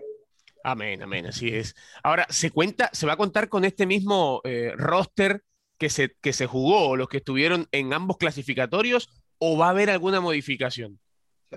Amén, 0.63 1.01
amén, 1.01 1.25
así 1.25 1.49
es. 1.49 1.75
Ahora, 2.03 2.25
¿se 2.29 2.51
cuenta, 2.51 2.89
se 2.93 3.05
va 3.05 3.13
a 3.13 3.17
contar 3.17 3.49
con 3.49 3.65
este 3.65 3.85
mismo 3.85 4.39
eh, 4.45 4.71
roster 4.77 5.43
que 5.77 5.89
se, 5.89 6.15
que 6.21 6.31
se 6.31 6.47
jugó, 6.47 6.95
los 6.95 7.09
que 7.09 7.17
estuvieron 7.17 7.67
en 7.73 7.91
ambos 7.91 8.15
clasificatorios, 8.17 9.09
o 9.39 9.57
va 9.57 9.67
a 9.67 9.71
haber 9.71 9.89
alguna 9.89 10.21
modificación? 10.21 10.99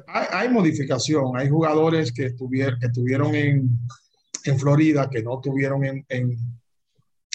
Hay, 0.07 0.27
hay 0.31 0.49
modificación, 0.49 1.37
hay 1.37 1.49
jugadores 1.49 2.13
que, 2.13 2.27
estuvieron, 2.27 2.79
que 2.79 2.87
estuvieron 2.87 3.35
en, 3.35 3.79
en 4.45 4.59
Florida, 4.59 5.09
que 5.11 5.23
no 5.23 5.41
tuvieron 5.41 5.85
en, 5.85 6.05
en, 6.09 6.37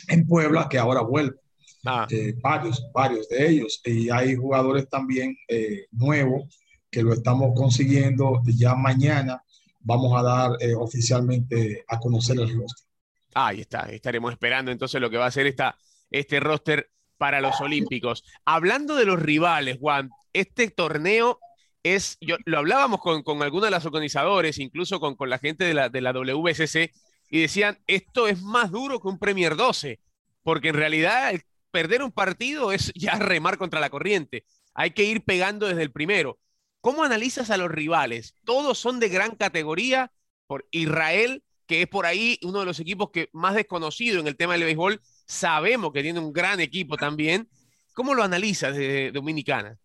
en 0.08 0.27
Puebla, 0.27 0.68
que 0.70 0.77
ahora 0.77 1.01
vuelven. 1.01 1.39
Ah. 1.86 2.08
Eh, 2.10 2.36
varios, 2.41 2.86
varios 2.94 3.27
de 3.30 3.50
ellos. 3.50 3.82
Y 3.84 4.10
hay 4.10 4.36
jugadores 4.36 4.88
también 4.89 5.36
eh, 5.48 5.88
nuevos 5.91 6.60
que 6.89 7.01
lo 7.01 7.13
estamos 7.13 7.53
consiguiendo 7.56 8.41
ya 8.46 8.75
mañana. 8.75 9.41
vamos 9.80 10.18
a 10.18 10.22
dar 10.22 10.51
eh, 10.60 10.75
oficialmente 10.75 11.84
a 11.88 12.00
conocer 12.00 12.39
el 12.39 12.56
roster. 12.56 12.88
Ahí 13.34 13.62
está, 13.62 13.84
estaremos 13.89 14.32
esperando 14.34 14.72
entonces 14.72 15.00
lo 15.00 15.10
que 15.10 15.18
va 15.18 15.25
a 15.25 15.32
ser 15.32 15.48
esta, 15.48 15.77
este 16.10 16.39
roster 16.39 16.91
para 17.18 17.39
los 17.39 17.60
Olímpicos. 17.62 18.24
Hablando 18.46 18.96
de 18.96 19.06
los 19.06 19.20
rivales, 19.20 19.77
Juan, 19.80 20.10
este 20.34 20.70
torneo 20.70 21.39
es, 21.84 22.18
yo, 22.22 22.38
lo 22.46 22.60
hablábamos 22.60 23.00
con, 23.02 23.24
con 23.24 23.42
algunos 23.42 23.66
de 23.68 23.72
los 23.72 23.86
organizadores, 23.86 24.60
incluso 24.60 25.00
con, 25.00 25.16
con 25.16 25.30
la 25.30 25.40
gente 25.40 25.66
de 25.66 25.74
la, 25.74 25.90
de 25.90 26.02
la 26.02 26.14
WSC, 26.14 26.92
y 27.30 27.42
decían, 27.42 27.80
esto 27.88 28.28
es 28.28 28.42
más 28.42 28.72
duro 28.72 29.00
que 29.00 29.08
un 29.08 29.18
Premier 29.18 29.56
12, 29.56 30.00
porque 30.44 30.70
en 30.70 30.76
realidad 30.76 31.34
perder 31.72 32.04
un 32.04 32.12
partido 32.12 32.72
es 32.72 32.92
ya 32.96 33.16
remar 33.16 33.58
contra 33.58 33.80
la 33.80 33.90
corriente. 33.90 34.46
Hay 34.74 34.92
que 34.92 35.04
ir 35.06 35.24
pegando 35.24 35.68
desde 35.68 35.84
el 35.84 35.92
primero. 35.92 36.40
¿Cómo 36.82 37.04
analizas 37.04 37.50
a 37.50 37.58
los 37.58 37.70
rivales? 37.70 38.36
Todos 38.46 38.78
son 38.78 39.00
de 39.00 39.10
gran 39.10 39.36
categoría. 39.36 40.12
Por 40.48 40.68
Israel, 40.72 41.44
que 41.66 41.84
es 41.84 41.88
por 41.88 42.06
ahí 42.06 42.38
uno 42.42 42.60
de 42.60 42.66
los 42.66 42.80
equipos 42.82 43.12
que 43.12 43.30
más 43.32 43.56
desconocido 43.56 44.20
en 44.20 44.28
el 44.28 44.36
tema 44.36 44.54
del 44.54 44.66
béisbol, 44.66 45.00
sabemos 45.26 45.94
que 45.94 46.02
tiene 46.02 46.20
un 46.20 46.34
gran 46.34 46.60
equipo 46.60 46.98
también. 46.98 47.48
¿Cómo 47.94 48.14
lo 48.14 48.24
analizas 48.24 48.76
Dominicana? 49.14 49.78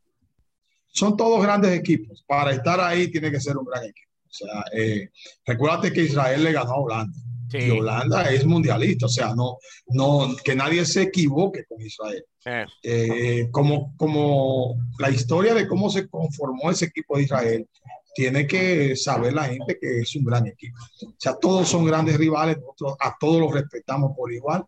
Son 0.97 1.15
todos 1.15 1.43
grandes 1.43 1.79
equipos. 1.79 2.25
Para 2.27 2.53
estar 2.53 2.81
ahí 2.81 3.11
tiene 3.11 3.31
que 3.31 3.41
ser 3.41 3.57
un 3.59 3.67
gran 3.67 3.85
equipo. 3.85 4.11
O 4.25 4.33
sea, 4.33 4.65
eh, 4.73 5.11
recuérdate 5.45 5.93
que 5.93 6.05
Israel 6.05 6.43
le 6.43 6.53
ganó 6.53 6.73
a 6.73 6.81
Holanda. 6.81 7.19
Y 7.53 7.71
Holanda 7.71 8.31
es 8.31 8.45
mundialista, 8.45 9.07
o 9.07 9.09
sea, 9.09 9.35
no, 9.35 9.57
no, 9.89 10.35
que 10.45 10.55
nadie 10.55 10.85
se 10.85 11.03
equivoque 11.03 11.65
con 11.65 11.81
Israel. 11.81 12.25
Eh, 12.83 13.49
como, 13.51 13.95
como 13.97 14.77
la 14.99 15.11
historia 15.11 15.55
de 15.55 15.69
cómo 15.69 15.89
se 15.89 16.09
conformó 16.09 16.71
ese 16.71 16.87
equipo 16.87 17.17
de 17.17 17.23
Israel, 17.23 17.69
tiene 18.17 18.47
que 18.47 18.97
saber 18.97 19.35
la 19.35 19.45
gente 19.45 19.79
que 19.79 20.01
es 20.01 20.17
un 20.17 20.25
gran 20.25 20.47
equipo. 20.47 20.79
O 21.03 21.15
sea, 21.19 21.37
todos 21.39 21.69
son 21.69 21.85
grandes 21.85 22.17
rivales, 22.17 22.57
nosotros 22.57 22.97
a 22.99 23.15
todos 23.21 23.39
los 23.39 23.53
respetamos 23.53 24.17
por 24.17 24.33
igual 24.33 24.65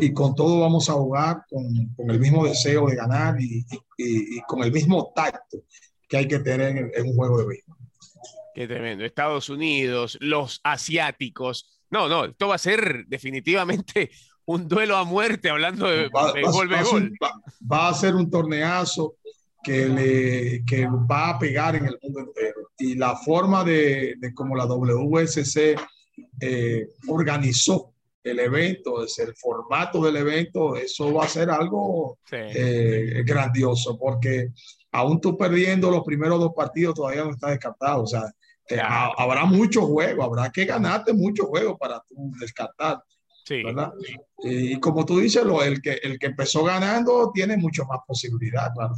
y 0.00 0.14
con 0.14 0.34
todo 0.34 0.60
vamos 0.60 0.88
a 0.88 0.94
jugar 0.94 1.42
con, 1.50 1.94
con 1.94 2.10
el 2.10 2.18
mismo 2.18 2.46
deseo 2.46 2.88
de 2.88 2.96
ganar 2.96 3.38
y, 3.38 3.66
y, 3.98 4.38
y, 4.38 4.40
con 4.48 4.64
el 4.64 4.72
mismo 4.72 5.12
tacto 5.14 5.58
que 6.08 6.16
hay 6.16 6.26
que 6.26 6.38
tener 6.38 6.74
en, 6.74 6.90
en 6.94 7.06
un 7.06 7.14
juego 7.14 7.38
de 7.38 7.46
béisbol. 7.48 7.76
Qué 8.54 8.66
tremendo. 8.66 9.04
Estados 9.04 9.50
Unidos, 9.50 10.16
los 10.22 10.60
asiáticos, 10.64 11.82
no, 11.90 12.08
no, 12.08 12.24
esto 12.24 12.48
va 12.48 12.54
a 12.54 12.58
ser 12.58 13.04
definitivamente 13.08 14.10
un 14.46 14.68
duelo 14.68 14.96
a 14.96 15.04
muerte 15.04 15.50
hablando 15.50 15.86
de 15.86 16.08
va, 16.08 16.32
béisbol, 16.32 16.72
va, 16.72 17.28
Va, 17.28 17.42
va, 17.70 17.88
a 17.90 17.94
ser 17.94 18.14
un 18.14 18.30
torneazo 18.30 19.16
que, 19.66 19.88
le, 19.88 20.64
que 20.64 20.86
va 20.86 21.30
a 21.30 21.38
pegar 21.40 21.74
en 21.74 21.86
el 21.86 21.98
mundo 22.00 22.20
entero. 22.20 22.70
Y 22.78 22.94
la 22.94 23.16
forma 23.16 23.64
de, 23.64 24.14
de 24.16 24.32
como 24.32 24.54
la 24.54 24.64
WSC 24.64 25.74
eh, 26.40 26.88
organizó 27.08 27.92
el 28.22 28.38
evento, 28.38 29.02
es 29.02 29.18
el 29.18 29.34
formato 29.34 30.00
del 30.04 30.18
evento, 30.18 30.76
eso 30.76 31.12
va 31.12 31.24
a 31.24 31.28
ser 31.28 31.50
algo 31.50 32.18
sí. 32.30 32.36
eh, 32.36 33.24
grandioso, 33.26 33.98
porque 33.98 34.52
aún 34.92 35.20
tú 35.20 35.36
perdiendo 35.36 35.90
los 35.90 36.04
primeros 36.04 36.38
dos 36.38 36.52
partidos 36.54 36.94
todavía 36.94 37.24
no 37.24 37.32
está 37.32 37.50
descartado. 37.50 38.04
O 38.04 38.06
sea, 38.06 38.22
eh, 38.70 38.78
habrá 38.80 39.46
muchos 39.46 39.84
juegos, 39.84 40.24
habrá 40.24 40.48
que 40.52 40.64
ganarte 40.64 41.12
muchos 41.12 41.46
juegos 41.46 41.76
para 41.76 42.00
tú 42.08 42.30
descartar. 42.38 43.02
Sí. 43.44 43.64
¿verdad? 43.64 43.92
Y 44.42 44.78
como 44.78 45.04
tú 45.04 45.18
dices, 45.18 45.44
lo, 45.44 45.62
el, 45.62 45.80
que, 45.80 45.98
el 46.02 46.18
que 46.20 46.26
empezó 46.26 46.64
ganando 46.64 47.32
tiene 47.32 47.56
mucho 47.56 47.84
más 47.84 47.98
posibilidad, 48.06 48.72
claro. 48.74 48.94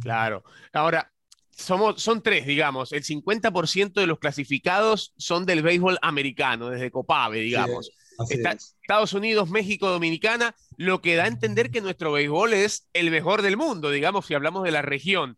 Claro. 0.00 0.44
Ahora, 0.72 1.12
somos, 1.50 2.02
son 2.02 2.22
tres, 2.22 2.46
digamos. 2.46 2.92
El 2.92 3.04
50% 3.04 3.92
de 3.94 4.06
los 4.06 4.18
clasificados 4.18 5.12
son 5.16 5.46
del 5.46 5.62
béisbol 5.62 5.98
americano, 6.02 6.70
desde 6.70 6.90
Copave, 6.90 7.40
digamos. 7.40 7.90
Sí, 8.28 8.34
Está, 8.34 8.52
Estados 8.52 9.12
Unidos, 9.12 9.50
México, 9.50 9.88
Dominicana, 9.88 10.54
lo 10.76 11.00
que 11.02 11.16
da 11.16 11.24
a 11.24 11.28
entender 11.28 11.70
que 11.70 11.80
nuestro 11.80 12.12
béisbol 12.12 12.52
es 12.52 12.88
el 12.92 13.10
mejor 13.10 13.42
del 13.42 13.56
mundo, 13.56 13.90
digamos, 13.90 14.26
si 14.26 14.34
hablamos 14.34 14.62
de 14.62 14.70
la 14.70 14.82
región. 14.82 15.36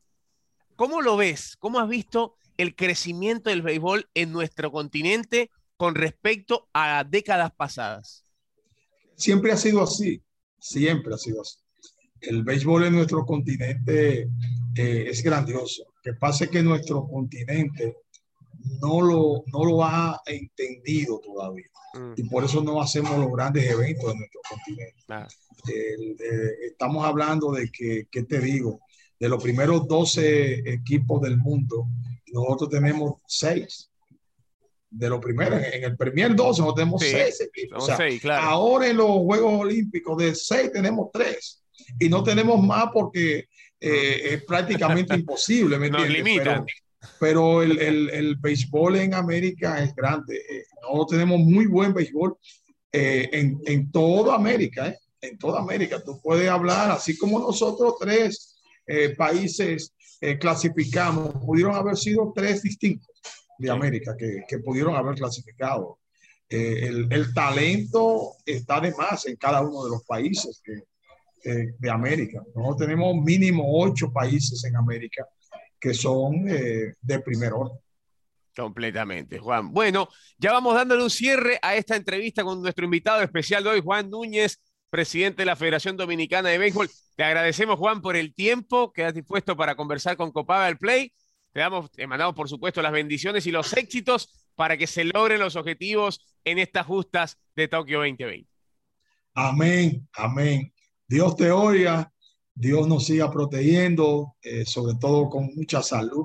¿Cómo 0.75 1.01
lo 1.01 1.16
ves? 1.16 1.57
¿Cómo 1.59 1.81
has 1.81 1.88
visto 1.88 2.37
el 2.59 2.75
crecimiento 2.75 3.49
del 3.51 3.62
béisbol 3.62 4.11
en 4.14 4.33
nuestro 4.33 4.71
continente 4.71 5.51
con 5.77 5.95
respecto 5.95 6.69
a 6.75 7.05
décadas 7.05 7.53
pasadas? 7.57 8.27
Siempre 9.16 9.53
ha 9.53 9.57
sido 9.57 9.83
así, 9.83 10.23
siempre 10.59 11.14
ha 11.14 11.19
sido 11.19 11.40
así. 11.40 11.65
El 12.27 12.43
béisbol 12.43 12.85
en 12.85 12.95
nuestro 12.95 13.25
continente 13.25 14.29
eh, 14.75 15.07
es 15.09 15.23
grandioso. 15.23 15.85
Lo 15.85 16.03
que 16.03 16.15
pasa 16.15 16.45
es 16.45 16.51
que 16.51 16.62
nuestro 16.62 17.07
continente 17.07 17.97
no 18.81 19.01
lo, 19.01 19.45
no 19.47 19.65
lo 19.65 19.85
ha 19.85 20.21
entendido 20.27 21.21
todavía. 21.21 21.69
Mm. 21.95 22.12
Y 22.17 22.25
por 22.25 22.45
eso 22.45 22.62
no 22.62 22.81
hacemos 22.83 23.17
los 23.19 23.31
grandes 23.33 23.71
eventos 23.71 24.12
en 24.12 24.19
nuestro 24.19 24.41
continente. 24.49 25.03
Ah. 25.09 25.29
El, 25.69 26.17
estamos 26.69 27.05
hablando 27.05 27.53
de 27.53 27.71
que, 27.71 28.07
¿qué 28.11 28.25
te 28.25 28.41
digo? 28.41 28.81
De 29.19 29.29
los 29.29 29.43
primeros 29.43 29.87
12 29.89 30.71
equipos 30.71 31.23
del 31.23 31.39
mundo, 31.39 31.87
nosotros 32.33 32.71
tenemos 32.71 33.15
6 33.27 33.91
de 34.91 35.09
los 35.09 35.21
primeros. 35.21 35.62
En 35.73 35.85
el 35.85 35.97
Premier 35.97 36.35
12 36.35 36.61
nosotros 36.61 36.75
tenemos 36.75 37.03
6 37.03 37.37
sí, 37.37 37.45
equipos. 37.45 37.83
O 37.83 37.87
sea, 37.87 37.97
seis, 37.97 38.21
claro. 38.21 38.47
Ahora 38.47 38.89
en 38.89 38.97
los 38.97 39.11
Juegos 39.11 39.61
Olímpicos 39.61 40.19
de 40.19 40.35
6 40.35 40.73
tenemos 40.73 41.09
3 41.12 41.62
y 41.99 42.09
no 42.09 42.23
tenemos 42.23 42.62
más 42.62 42.87
porque 42.93 43.49
eh, 43.81 44.21
es 44.35 44.45
prácticamente 44.45 45.15
imposible. 45.17 45.79
¿me 45.79 45.91
Nos 45.91 46.09
limitan. 46.09 46.65
Pero, 46.65 46.77
pero 47.21 47.62
el, 47.62 47.79
el, 47.79 48.11
el, 48.11 48.37
béisbol 48.37 48.97
en 48.97 49.15
América 49.15 49.83
es 49.83 49.95
grande. 49.95 50.37
Eh, 50.37 50.65
nosotros 50.83 51.19
tenemos 51.19 51.39
muy 51.41 51.67
buen 51.67 51.95
béisbol 51.95 52.37
eh, 52.93 53.29
en, 53.33 53.61
en, 53.67 53.91
toda 53.91 54.35
América. 54.35 54.89
Eh, 54.89 54.99
en 55.21 55.39
toda 55.39 55.61
América. 55.61 56.03
Tú 56.03 56.21
puedes 56.23 56.49
hablar, 56.49 56.91
así 56.91 57.17
como 57.17 57.39
nosotros 57.39 57.95
tres 58.01 58.57
eh, 58.87 59.15
países 59.17 59.93
clasificamos, 60.41 61.35
pudieron 61.45 61.75
haber 61.75 61.95
sido 61.95 62.33
tres 62.35 62.62
distintos 62.62 63.21
de 63.59 63.71
América 63.71 64.17
que, 64.19 64.45
que 64.49 64.59
pudieron 64.61 64.97
haber 64.97 65.15
clasificado. 65.15 65.99
El, 66.49 67.12
el, 67.12 67.35
talento 67.35 68.33
está 68.47 68.81
de 68.81 68.93
más 68.95 69.27
en 69.27 69.37
cada 69.37 69.61
uno 69.61 69.85
de 69.85 69.91
los 69.91 70.05
países 70.05 70.62
que, 70.65 70.85
de 71.79 71.91
América. 71.91 72.43
Nosotros 72.55 72.79
tenemos 72.79 73.17
mínimo 73.17 73.65
ocho 73.67 74.13
países 74.13 74.65
en 74.65 74.77
América 74.77 75.27
que 75.79 75.95
son 75.95 76.49
eh, 76.49 76.95
de 77.01 77.21
primer 77.21 77.53
orden. 77.53 77.79
Completamente, 78.57 79.39
Juan. 79.39 79.73
Bueno, 79.73 80.09
ya 80.39 80.53
vamos 80.53 80.75
dándole 80.75 81.03
un 81.03 81.11
cierre 81.11 81.59
a 81.61 81.77
esta 81.77 81.95
entrevista 81.95 82.43
con 82.43 82.63
nuestro 82.63 82.87
invitado 82.87 83.23
especial 83.23 83.63
de 83.63 83.71
hoy, 83.71 83.81
Juan 83.83 84.09
Núñez, 84.09 84.63
presidente 84.89 85.43
de 85.43 85.47
la 85.47 85.57
Federación 85.57 85.97
Dominicana 85.97 86.49
de 86.49 86.59
Béisbol. 86.59 86.89
Te 87.17 87.25
agradecemos, 87.25 87.79
Juan, 87.79 88.01
por 88.01 88.17
el 88.17 88.35
tiempo 88.35 88.93
que 88.93 89.05
has 89.05 89.13
dispuesto 89.13 89.57
para 89.57 89.75
conversar 89.75 90.17
con 90.17 90.33
Copaba 90.33 90.67
del 90.67 90.79
Play. 90.79 91.13
Te 91.53 91.61
damos, 91.61 91.91
te 91.91 92.07
mandamos, 92.07 92.35
por 92.35 92.49
supuesto, 92.49 92.81
las 92.81 92.93
bendiciones 92.93 93.47
y 93.47 93.51
los 93.51 93.75
éxitos 93.75 94.49
para 94.55 94.79
que 94.79 94.87
se 94.87 95.05
logren 95.05 95.39
los 95.39 95.55
objetivos 95.57 96.21
en 96.45 96.59
estas 96.59 96.87
justas 96.87 97.39
de 97.55 97.69
Tokio 97.69 97.99
2020. 97.99 98.49
Amén, 99.35 100.09
amén. 100.15 100.73
Dios 101.09 101.37
te 101.37 101.51
oiga 101.51 102.12
Dios 102.59 102.88
nos 102.88 103.05
siga 103.05 103.31
protegiendo, 103.31 104.35
eh, 104.42 104.64
sobre 104.64 104.95
todo 104.99 105.29
con 105.29 105.55
mucha 105.55 105.83
salud 105.83 106.25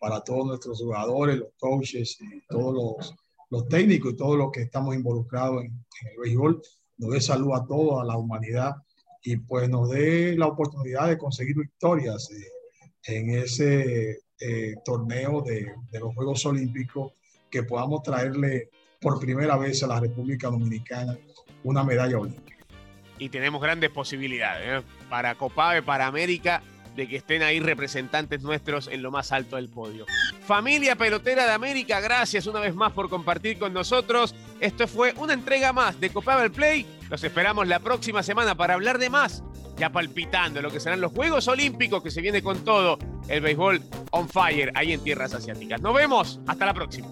para 0.00 0.20
todos 0.22 0.44
nuestros 0.44 0.80
jugadores, 0.80 1.38
los 1.38 1.50
coaches, 1.56 2.18
y 2.20 2.40
todos 2.48 3.14
los, 3.48 3.68
técnicos 3.68 4.12
y 4.12 4.16
todos 4.16 4.36
los 4.36 4.50
que 4.50 4.62
estamos 4.62 4.96
involucrados 4.96 5.64
en, 5.64 5.72
el 6.10 6.18
béisbol. 6.20 6.60
Nos 6.96 7.10
dé 7.12 7.20
salud 7.20 7.52
a 7.54 7.64
todos, 7.64 8.02
a 8.02 8.04
la 8.04 8.16
humanidad 8.16 8.74
y 9.22 9.36
pues 9.36 9.68
nos 9.68 9.88
dé 9.90 10.36
la 10.36 10.48
oportunidad 10.48 11.08
de 11.08 11.16
conseguir 11.16 11.56
victorias 11.56 12.28
eh, 12.32 12.50
en 13.04 13.30
ese 13.30 14.18
eh, 14.40 14.74
torneo 14.84 15.42
de 15.42 16.00
los 16.00 16.12
Juegos 16.12 16.44
Olímpicos, 16.44 17.12
que 17.48 17.62
podamos 17.62 18.02
traerle 18.02 18.70
por 19.00 19.20
primera 19.20 19.56
vez 19.56 19.84
a 19.84 19.86
la 19.86 20.00
República 20.00 20.48
Dominicana 20.48 21.16
una 21.62 21.84
medalla 21.84 22.18
olímpica 22.18 22.57
y 23.18 23.28
tenemos 23.28 23.60
grandes 23.60 23.90
posibilidades 23.90 24.82
¿eh? 24.82 24.86
para 25.08 25.34
Copave, 25.34 25.82
para 25.82 26.06
América, 26.06 26.62
de 26.98 27.06
que 27.06 27.16
estén 27.16 27.44
ahí 27.44 27.60
representantes 27.60 28.42
nuestros 28.42 28.88
en 28.88 29.02
lo 29.02 29.12
más 29.12 29.30
alto 29.30 29.54
del 29.54 29.68
podio. 29.68 30.04
Familia 30.44 30.96
Pelotera 30.96 31.44
de 31.44 31.52
América, 31.52 32.00
gracias 32.00 32.46
una 32.48 32.58
vez 32.58 32.74
más 32.74 32.92
por 32.92 33.08
compartir 33.08 33.56
con 33.56 33.72
nosotros. 33.72 34.34
Esto 34.58 34.88
fue 34.88 35.14
una 35.16 35.32
entrega 35.32 35.72
más 35.72 36.00
de 36.00 36.10
Copave 36.10 36.50
Play. 36.50 36.86
Los 37.08 37.22
esperamos 37.22 37.68
la 37.68 37.78
próxima 37.78 38.24
semana 38.24 38.56
para 38.56 38.74
hablar 38.74 38.98
de 38.98 39.10
más, 39.10 39.44
ya 39.76 39.90
palpitando 39.90 40.60
lo 40.60 40.72
que 40.72 40.80
serán 40.80 41.00
los 41.00 41.12
Juegos 41.12 41.46
Olímpicos 41.46 42.02
que 42.02 42.10
se 42.10 42.20
viene 42.20 42.42
con 42.42 42.64
todo 42.64 42.98
el 43.28 43.42
béisbol 43.42 43.80
on 44.10 44.28
fire 44.28 44.72
ahí 44.74 44.92
en 44.92 45.04
tierras 45.04 45.32
asiáticas. 45.34 45.80
Nos 45.80 45.94
vemos, 45.94 46.40
hasta 46.48 46.66
la 46.66 46.74
próxima. 46.74 47.08